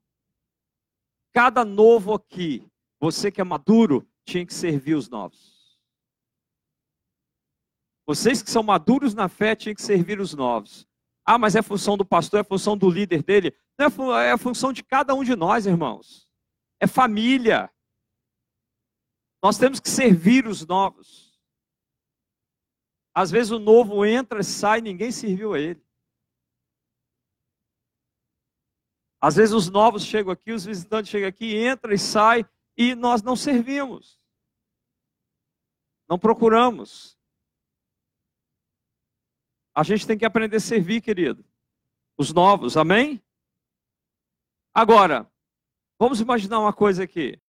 [1.32, 2.68] Cada novo aqui,
[3.00, 5.78] você que é maduro, tinha que servir os novos.
[8.04, 10.88] Vocês que são maduros na fé tinham que servir os novos.
[11.24, 13.54] Ah, mas é função do pastor, é função do líder dele.
[13.78, 16.28] Não é, é função de cada um de nós, irmãos.
[16.80, 17.70] É família.
[19.42, 21.28] Nós temos que servir os novos.
[23.14, 25.82] Às vezes o novo entra, sai, ninguém serviu a ele.
[29.20, 33.22] Às vezes os novos chegam aqui, os visitantes chegam aqui, entra e sai, e nós
[33.22, 34.20] não servimos.
[36.08, 37.18] Não procuramos.
[39.74, 41.44] A gente tem que aprender a servir, querido.
[42.16, 43.22] Os novos, amém?
[44.72, 45.30] Agora,
[45.98, 47.40] vamos imaginar uma coisa aqui.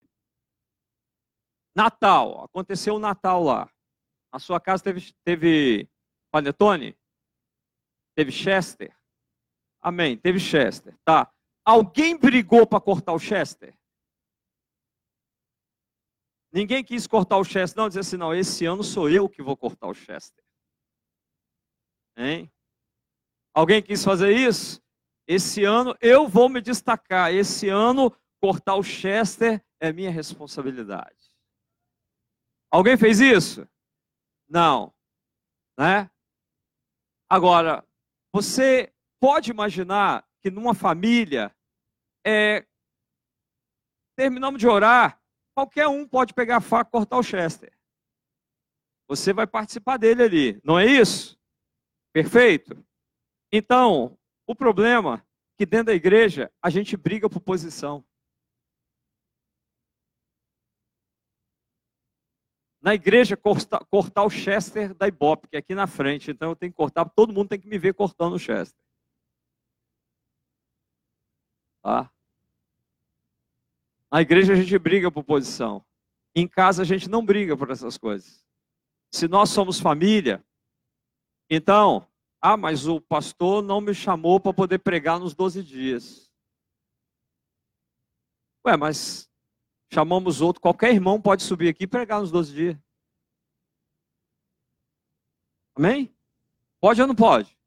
[1.75, 3.69] Natal, aconteceu o Natal lá.
[4.31, 5.89] A sua casa teve, teve
[6.31, 6.97] panetone?
[8.15, 8.95] Teve Chester?
[9.81, 10.97] Amém, teve Chester.
[11.03, 11.31] Tá.
[11.63, 13.77] Alguém brigou para cortar o Chester?
[16.51, 19.55] Ninguém quis cortar o Chester, não, dizer assim, não, esse ano sou eu que vou
[19.55, 20.43] cortar o Chester.
[22.17, 22.51] Hein?
[23.53, 24.81] Alguém quis fazer isso?
[25.27, 27.31] Esse ano eu vou me destacar.
[27.33, 28.11] Esse ano,
[28.41, 31.18] cortar o Chester é minha responsabilidade.
[32.71, 33.67] Alguém fez isso?
[34.47, 34.93] Não.
[35.77, 36.09] Né?
[37.29, 37.85] Agora,
[38.33, 41.55] você pode imaginar que numa família,
[42.25, 42.65] é,
[44.15, 45.21] terminamos de orar,
[45.55, 47.71] qualquer um pode pegar a faca e cortar o Chester.
[49.07, 51.39] Você vai participar dele ali, não é isso?
[52.13, 52.85] Perfeito?
[53.51, 54.17] Então,
[54.47, 58.05] o problema é que dentro da igreja a gente briga por posição.
[62.81, 66.31] Na igreja, cortar, cortar o Chester da Ibope, que é aqui na frente.
[66.31, 68.83] Então eu tenho que cortar, todo mundo tem que me ver cortando o Chester.
[71.81, 72.09] Tá?
[74.11, 75.83] Na igreja a gente briga por posição.
[76.33, 78.45] Em casa a gente não briga por essas coisas.
[79.11, 80.43] Se nós somos família,
[81.49, 82.07] então,
[82.41, 86.31] ah, mas o pastor não me chamou para poder pregar nos 12 dias.
[88.65, 89.28] Ué, mas
[89.91, 92.77] chamamos outro, qualquer irmão pode subir aqui e pregar nos 12 dias.
[95.75, 96.13] Amém?
[96.79, 97.57] Pode ou não pode?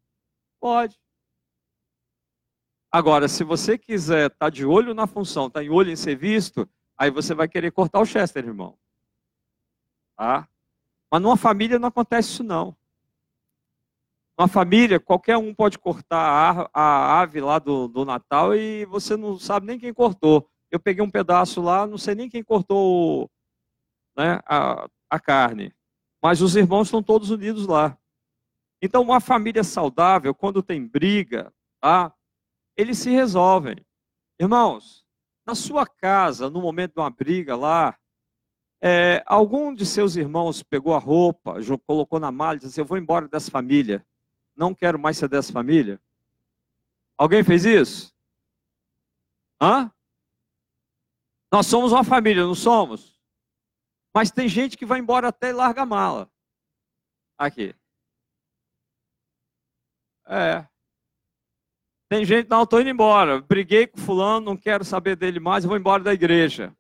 [0.61, 1.01] Pode.
[2.91, 5.97] Agora, se você quiser estar tá de olho na função, estar tá de olho em
[5.97, 8.79] ser visto, aí você vai querer cortar o Chester, irmão.
[10.15, 10.47] Tá?
[11.11, 12.77] Mas numa família não acontece isso não.
[14.39, 19.17] Numa família, qualquer um pode cortar a, a ave lá do, do Natal e você
[19.17, 20.52] não sabe nem quem cortou.
[20.73, 23.31] Eu peguei um pedaço lá, não sei nem quem cortou
[24.17, 25.73] né, a, a carne.
[26.23, 27.97] Mas os irmãos estão todos unidos lá.
[28.81, 32.13] Então, uma família saudável, quando tem briga, tá?
[32.77, 33.77] eles se resolvem.
[34.41, 35.05] Irmãos,
[35.47, 37.97] na sua casa, no momento de uma briga lá,
[38.81, 41.57] é, algum de seus irmãos pegou a roupa,
[41.87, 44.05] colocou na mala e disse: Eu vou embora dessa família,
[44.57, 46.01] não quero mais ser dessa família.
[47.17, 48.13] Alguém fez isso?
[49.61, 49.93] Hã?
[51.53, 53.21] Nós somos uma família, não somos?
[54.15, 56.33] Mas tem gente que vai embora até e larga a mala.
[57.37, 57.75] Aqui.
[60.27, 60.67] É.
[62.09, 63.41] Tem gente, não, estou indo embora.
[63.41, 66.75] Briguei com fulano, não quero saber dele mais, vou embora da igreja.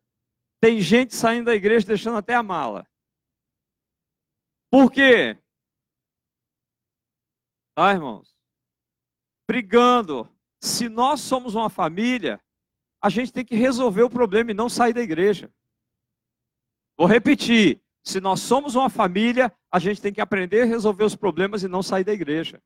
[0.61, 2.87] Tem gente saindo da igreja deixando até a mala.
[4.71, 5.39] Por quê?
[7.75, 8.35] Tá, irmãos?
[9.47, 10.29] Brigando.
[10.63, 12.41] Se nós somos uma família,
[13.03, 15.53] a gente tem que resolver o problema e não sair da igreja.
[16.97, 17.83] Vou repetir.
[18.05, 21.69] Se nós somos uma família, a gente tem que aprender a resolver os problemas e
[21.69, 22.63] não sair da igreja.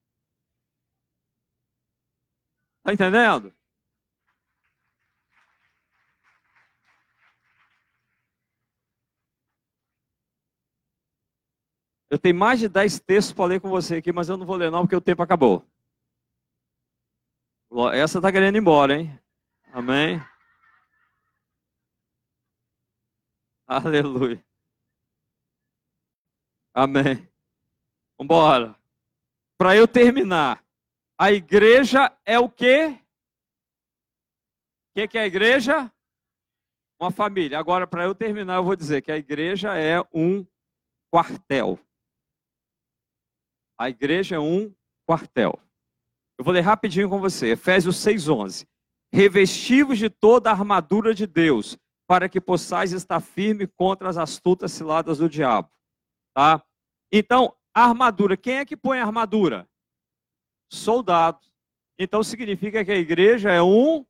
[2.79, 3.55] Está entendendo?
[12.09, 14.57] Eu tenho mais de 10 textos para ler com você aqui, mas eu não vou
[14.57, 15.67] ler não, porque o tempo acabou.
[17.93, 19.19] Essa está querendo ir embora, hein?
[19.77, 20.19] Amém?
[23.67, 24.43] Aleluia.
[26.73, 27.17] Amém.
[28.17, 28.75] Vamos embora.
[29.59, 30.65] Para eu terminar,
[31.19, 32.87] A igreja é o quê?
[32.87, 32.99] O
[34.95, 35.93] que, que é a igreja?
[36.99, 37.59] Uma família.
[37.59, 40.47] Agora, para eu terminar, eu vou dizer que a igreja é um
[41.11, 41.79] quartel.
[43.79, 44.75] A igreja é um
[45.07, 45.61] quartel.
[46.39, 47.49] Eu vou ler rapidinho com você.
[47.49, 48.67] Efésios 6,11.
[49.13, 54.73] Revestivos de toda a armadura de Deus, para que possais estar firme contra as astutas
[54.73, 55.71] ciladas do diabo.
[56.35, 56.63] Tá?
[57.11, 59.69] Então, a armadura, quem é que põe a armadura?
[60.73, 61.51] Soldados.
[61.99, 64.05] Então significa que a igreja é um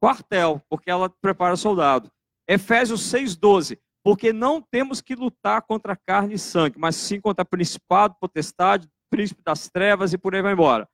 [0.00, 2.10] quartel, porque ela prepara soldado.
[2.48, 3.78] Efésios 6,12.
[4.04, 9.42] Porque não temos que lutar contra carne e sangue, mas sim contra principado, potestade, príncipe
[9.44, 10.88] das trevas e por aí vai embora.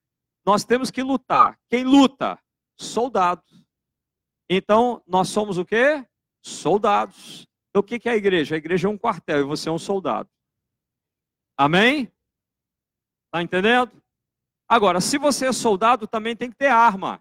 [0.45, 1.59] Nós temos que lutar.
[1.71, 2.39] Quem luta?
[2.79, 3.64] Soldados.
[4.49, 6.07] Então, nós somos o quê?
[6.43, 7.47] Soldados.
[7.70, 8.55] Então, o que é a igreja?
[8.55, 10.29] A igreja é um quartel e você é um soldado.
[11.57, 12.11] Amém?
[13.26, 14.03] Está entendendo?
[14.68, 17.20] Agora, se você é soldado, também tem que ter arma.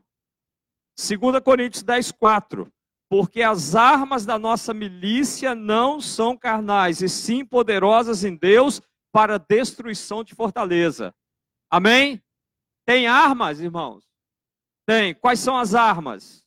[0.98, 2.72] 2 Coríntios 10, 4.
[3.10, 8.82] Porque as armas da nossa milícia não são carnais, e sim poderosas em Deus
[9.14, 11.14] para destruição de fortaleza.
[11.70, 12.22] Amém?
[12.86, 14.07] Tem armas, irmãos?
[14.88, 15.14] Tem.
[15.14, 16.46] Quais são as armas?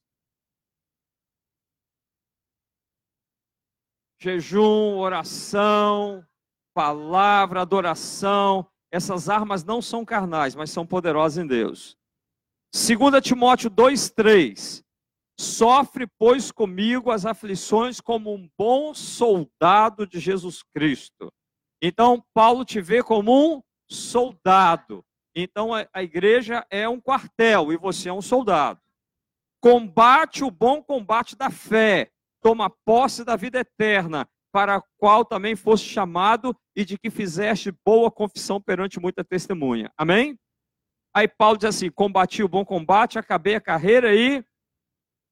[4.18, 6.26] Jejum, oração,
[6.74, 8.66] palavra, adoração.
[8.90, 11.96] Essas armas não são carnais, mas são poderosas em Deus.
[12.72, 14.82] 2 Timóteo 2,3
[15.38, 21.32] Sofre, pois, comigo as aflições como um bom soldado de Jesus Cristo.
[21.82, 25.04] Então, Paulo te vê como um soldado.
[25.34, 28.80] Então, a, igreja é um quartel e você é um soldado.
[29.60, 32.10] Combate o bom combate da fé,
[32.40, 37.72] toma posse da vida eterna, para a qual também foste chamado e de que fizeste
[37.84, 39.92] boa confissão perante muita testemunha.
[39.96, 40.38] Amém?
[41.14, 44.44] Aí Paulo diz assim: combati o bom combate, acabei a carreira e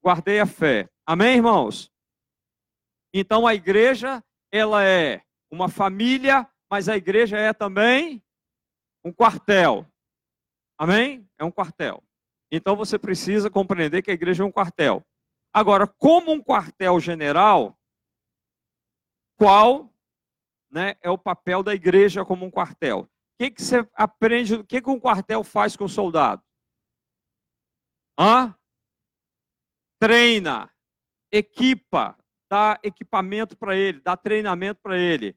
[0.02, 0.88] guardei a fé.
[1.06, 1.90] Amém, irmãos?
[3.12, 4.22] Então a igreja,
[4.52, 8.22] ela é uma família, mas a igreja é também
[9.08, 9.86] um quartel.
[10.78, 11.28] Amém?
[11.38, 12.02] É um quartel.
[12.50, 15.04] Então você precisa compreender que a igreja é um quartel.
[15.52, 17.78] Agora, como um quartel general,
[19.36, 19.92] qual
[20.70, 23.00] né, é o papel da igreja como um quartel?
[23.00, 24.54] O que, que você aprende?
[24.54, 26.42] O que, que um quartel faz com o soldado?
[28.18, 28.54] Hã?
[29.98, 30.70] treina,
[31.30, 32.16] equipa,
[32.48, 35.36] dá equipamento para ele, dá treinamento para ele.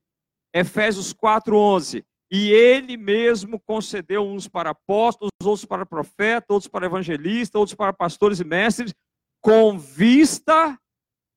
[0.54, 2.06] Efésios 4:11.
[2.32, 7.92] E ele mesmo concedeu uns para apóstolos, outros para profetas, outros para evangelistas, outros para
[7.92, 8.94] pastores e mestres,
[9.42, 10.80] com vista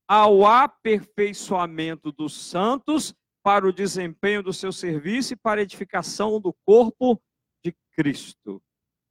[0.07, 6.55] ao aperfeiçoamento dos santos para o desempenho do seu serviço e para a edificação do
[6.65, 7.21] corpo
[7.63, 8.61] de Cristo.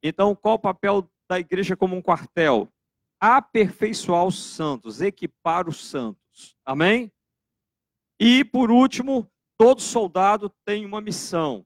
[0.02, 2.68] Então, qual o papel da igreja como um quartel?
[3.20, 6.54] aperfeiçoar os santos, equipar os santos.
[6.64, 7.10] Amém?
[8.20, 9.26] E por último,
[9.58, 11.64] todo soldado tem uma missão.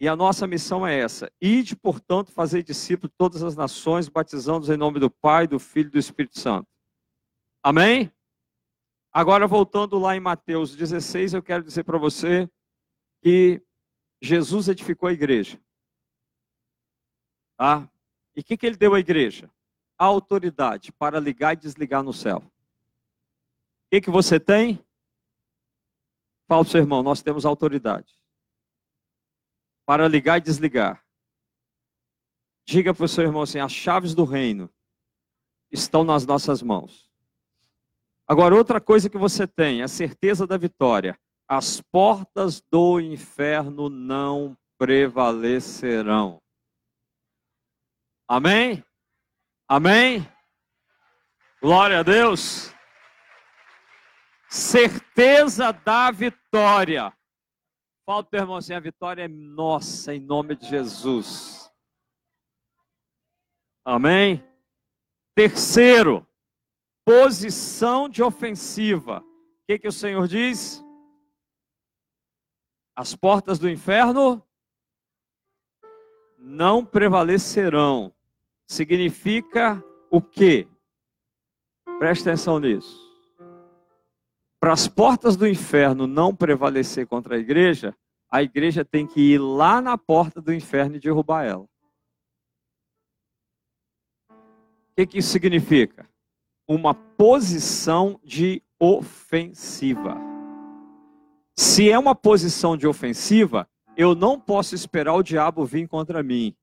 [0.00, 4.70] E a nossa missão é essa: ide, portanto, fazer discípulos de todas as nações, batizando-os
[4.70, 6.66] em nome do Pai, do Filho e do Espírito Santo.
[7.62, 8.10] Amém?
[9.12, 12.48] Agora, voltando lá em Mateus 16, eu quero dizer para você
[13.22, 13.62] que
[14.22, 15.60] Jesus edificou a igreja.
[17.58, 17.86] Tá?
[18.34, 19.50] E o que, que ele deu à igreja?
[19.98, 22.38] autoridade para ligar e desligar no céu.
[22.38, 22.50] O
[23.90, 24.76] que, que você tem?
[26.48, 28.19] Fala para o seu irmão, nós temos autoridade
[29.90, 31.04] para ligar e desligar.
[32.64, 34.72] Diga para o seu irmão assim: as chaves do reino
[35.68, 37.10] estão nas nossas mãos.
[38.24, 41.18] Agora, outra coisa que você tem, a certeza da vitória.
[41.48, 46.40] As portas do inferno não prevalecerão.
[48.28, 48.84] Amém?
[49.66, 50.24] Amém?
[51.60, 52.72] Glória a Deus.
[54.48, 57.12] Certeza da vitória.
[58.10, 61.72] Fala o irmão assim: a vitória é nossa, em nome de Jesus.
[63.84, 64.44] Amém?
[65.32, 66.26] Terceiro,
[67.04, 69.20] posição de ofensiva.
[69.20, 70.84] O que, que o Senhor diz?
[72.96, 74.44] As portas do inferno
[76.36, 78.12] não prevalecerão
[78.66, 79.80] significa
[80.10, 80.66] o quê?
[82.00, 83.08] Preste atenção nisso.
[84.60, 87.96] Para as portas do inferno não prevalecer contra a igreja,
[88.30, 91.66] a igreja tem que ir lá na porta do inferno e derrubar ela.
[94.30, 96.08] O que, que isso significa?
[96.68, 100.16] Uma posição de ofensiva.
[101.56, 106.54] Se é uma posição de ofensiva, eu não posso esperar o diabo vir contra mim.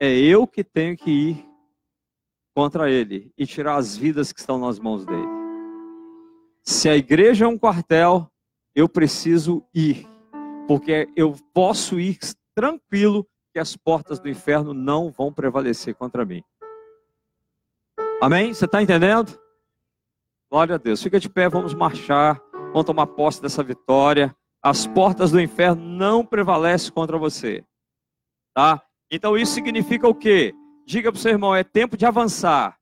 [0.00, 1.46] É eu que tenho que ir
[2.54, 5.26] contra ele e tirar as vidas que estão nas mãos dele.
[6.62, 8.30] Se a igreja é um quartel,
[8.74, 10.06] eu preciso ir,
[10.66, 12.18] porque eu posso ir
[12.54, 16.42] tranquilo que as portas do inferno não vão prevalecer contra mim.
[18.20, 18.52] Amém?
[18.52, 19.38] Você está entendendo?
[20.50, 21.02] Glória a Deus.
[21.02, 22.40] Fica de pé, vamos marchar,
[22.72, 24.34] vamos tomar posse dessa vitória.
[24.62, 27.64] As portas do inferno não prevalecem contra você.
[28.54, 28.82] Tá?
[29.10, 30.54] Então isso significa o quê?
[30.86, 32.78] Diga para o seu irmão, é tempo de avançar.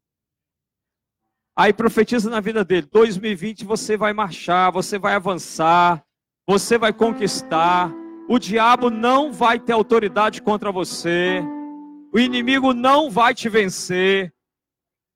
[1.56, 6.04] Aí profetiza na vida dele: 2020 você vai marchar, você vai avançar,
[6.46, 7.92] você vai conquistar.
[8.28, 11.42] O diabo não vai ter autoridade contra você.
[12.12, 14.32] O inimigo não vai te vencer.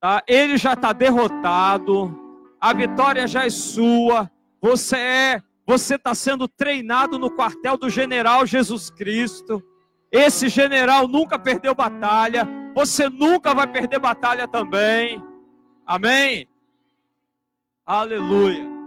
[0.00, 0.22] Tá?
[0.26, 2.18] Ele já está derrotado.
[2.60, 4.30] A vitória já é sua.
[4.60, 9.62] Você é, você está sendo treinado no quartel do general Jesus Cristo.
[10.10, 12.48] Esse general nunca perdeu batalha.
[12.74, 15.22] Você nunca vai perder batalha também.
[15.86, 16.48] Amém?
[17.86, 18.77] Aleluia.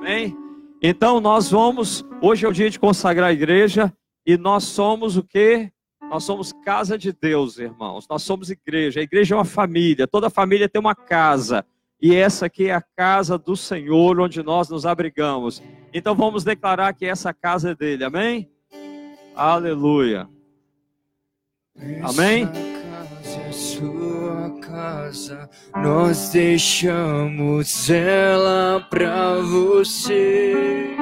[0.00, 0.34] Amém?
[0.82, 3.92] Então nós vamos, hoje é o dia de consagrar a igreja
[4.26, 5.70] e nós somos o que?
[6.08, 8.08] Nós somos casa de Deus, irmãos.
[8.08, 9.00] Nós somos igreja.
[9.00, 10.08] A igreja é uma família.
[10.08, 11.64] Toda família tem uma casa.
[12.00, 15.62] E essa aqui é a casa do Senhor, onde nós nos abrigamos.
[15.92, 18.02] Então vamos declarar que essa casa é dele.
[18.02, 18.50] Amém?
[19.36, 20.26] Aleluia.
[22.02, 22.48] Amém?
[23.80, 30.94] Sua casa, nós deixamos ela pra você,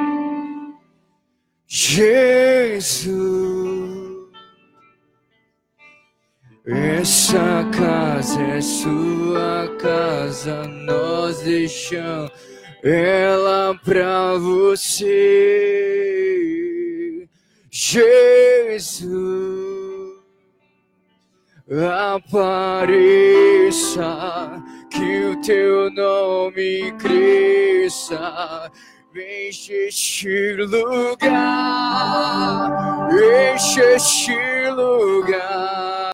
[1.67, 3.09] Jesus.
[6.65, 12.31] Essa casa é sua casa, nós deixamos
[12.85, 15.09] ela pra você,
[17.71, 19.68] Jesus.
[21.71, 22.49] Apareça,
[24.91, 28.73] que o teu nome cresça.
[29.15, 31.29] Enche este lugar,
[33.13, 36.11] enche este lugar.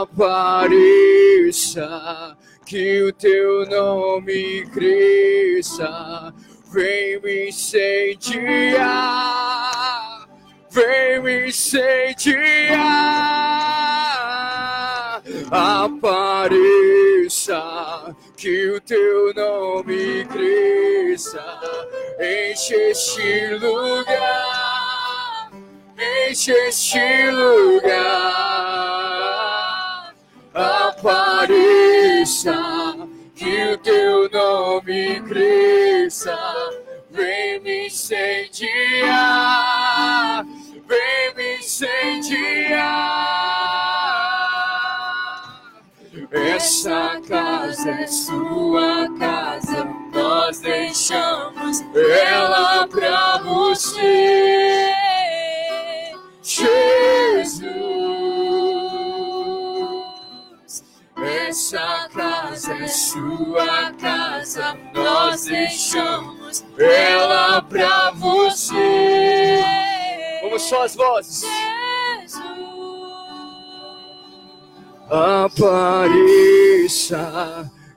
[0.00, 1.86] Apareça,
[2.66, 6.34] que o teu nome cresça,
[6.72, 8.88] vem me incendiar,
[10.78, 12.78] vem me incendiar,
[15.50, 17.60] apareça,
[18.36, 21.44] que o teu nome cresça,
[22.20, 25.50] enche este lugar,
[26.28, 27.98] enche este lugar,
[30.54, 32.54] apareça,
[33.34, 36.38] que o teu nome cresça,
[37.10, 38.68] vem me incendiar,
[40.88, 43.28] vem me incendiar.
[46.32, 54.92] Essa casa é sua casa, nós deixamos ela pra você,
[56.42, 57.78] Jesus.
[61.48, 69.37] Essa casa é sua casa, nós deixamos ela pra você.
[70.58, 71.44] Vamos só as vozes.
[75.08, 76.10] Apareça,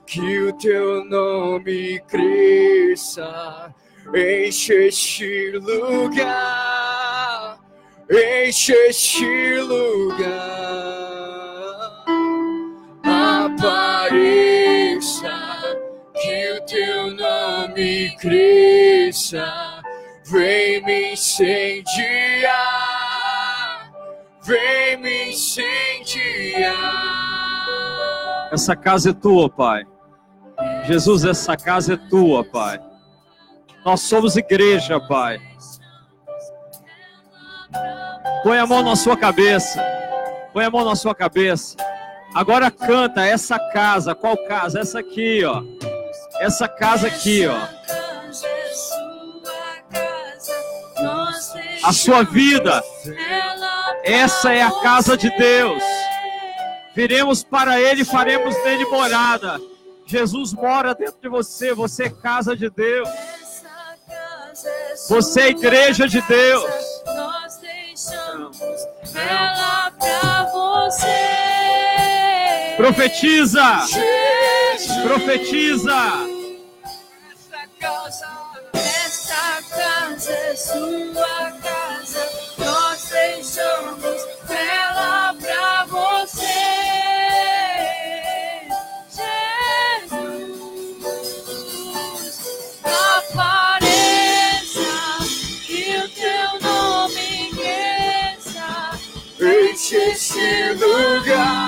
[0.06, 3.74] que o teu nome cresça,
[4.14, 7.58] enche este lugar,
[8.08, 10.22] enche este lugar.
[13.44, 14.56] Apareça,
[16.14, 19.71] que o teu nome cresça,
[20.32, 21.92] vem me incendiar,
[24.42, 26.72] vem me incendiar.
[28.50, 29.84] Essa casa é tua, Pai.
[30.86, 32.80] Jesus, essa casa é tua, Pai.
[33.84, 35.38] Nós somos igreja, Pai.
[38.42, 39.84] Põe a mão na sua cabeça.
[40.52, 41.76] Põe a mão na sua cabeça.
[42.34, 44.14] Agora canta essa casa.
[44.14, 44.80] Qual casa?
[44.80, 45.62] Essa aqui, ó.
[46.40, 47.81] Essa casa aqui, ó.
[51.84, 52.82] A sua vida.
[54.04, 55.82] Essa é a casa de Deus.
[56.94, 59.60] Viremos para Ele e faremos nele morada.
[60.06, 61.72] Jesus mora dentro de você.
[61.74, 63.08] Você é casa de Deus.
[65.08, 66.70] Você é igreja de Deus.
[67.06, 68.60] Nós deixamos
[69.14, 71.06] ela pra você.
[72.76, 73.62] Profetiza.
[75.04, 75.92] Profetiza.
[77.32, 78.28] Essa
[78.74, 81.61] Esta casa é sua casa,
[82.58, 86.52] nós deixamos ela pra você.
[91.62, 94.80] Jesus, apareça,
[95.66, 98.98] que o teu nome cresça.
[99.40, 101.61] Enche esse lugar.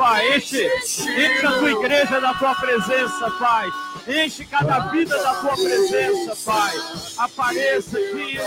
[0.00, 3.70] Pai, enche, enche a tua igreja da tua presença, Pai.
[4.08, 6.74] Enche cada vida da tua presença, Pai.
[7.18, 8.38] Apareça aqui,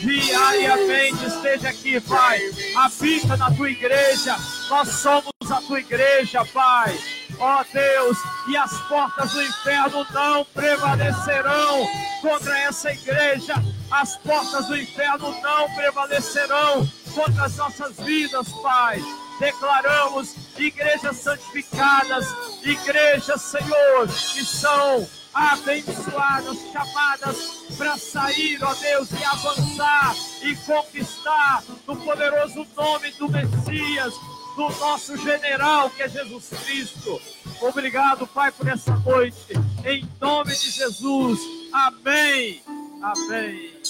[0.00, 2.40] diariamente esteja aqui, Pai.
[2.74, 4.34] Habita na tua igreja.
[4.70, 6.98] Nós somos a tua igreja, Pai.
[7.38, 8.16] Ó Deus,
[8.48, 11.86] e as portas do inferno não prevalecerão
[12.22, 13.62] contra essa igreja.
[13.90, 19.02] As portas do inferno não prevalecerão contra as nossas vidas, Pai.
[19.38, 22.26] Declaramos igrejas santificadas,
[22.62, 27.36] igrejas, Senhor, que são abençoadas, chamadas
[27.76, 34.14] para sair, ó Deus, e avançar e conquistar no poderoso nome do Messias,
[34.56, 37.20] do nosso general que é Jesus Cristo.
[37.60, 39.52] Obrigado, Pai, por essa noite.
[39.84, 41.38] Em nome de Jesus.
[41.72, 42.62] Amém.
[43.00, 43.80] Amém.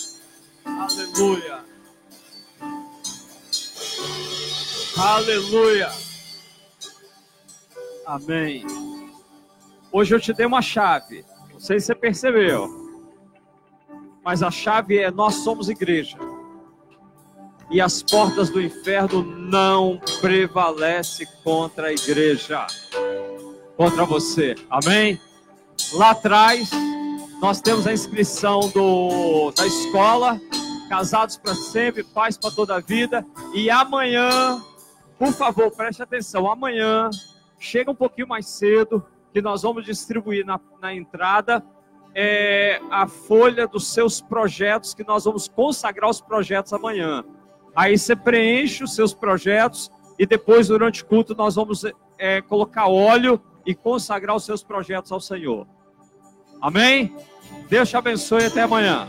[0.65, 1.65] Aleluia.
[4.99, 5.93] Aleluia.
[8.05, 8.67] Amém.
[9.93, 11.25] Hoje eu te dei uma chave.
[11.53, 12.69] Não sei se você percebeu.
[14.25, 16.19] Mas a chave é nós somos igreja.
[17.71, 22.67] E as portas do inferno não prevalecem contra a igreja.
[23.77, 24.57] Contra você.
[24.69, 25.21] Amém?
[25.93, 26.71] Lá atrás
[27.41, 30.41] nós temos a inscrição do, da escola,
[30.89, 33.25] casados para sempre, paz para toda a vida.
[33.55, 34.61] E amanhã,
[35.19, 36.51] por favor, preste atenção.
[36.51, 37.11] Amanhã,
[37.59, 41.65] chega um pouquinho mais cedo, que nós vamos distribuir na, na entrada
[42.15, 47.25] é, a folha dos seus projetos, que nós vamos consagrar os projetos amanhã.
[47.75, 51.85] Aí você preenche os seus projetos e depois, durante o culto, nós vamos
[52.19, 55.67] é, colocar óleo e consagrar os seus projetos ao Senhor.
[56.61, 57.15] Amém?
[57.69, 59.07] Deus te abençoe e até amanhã.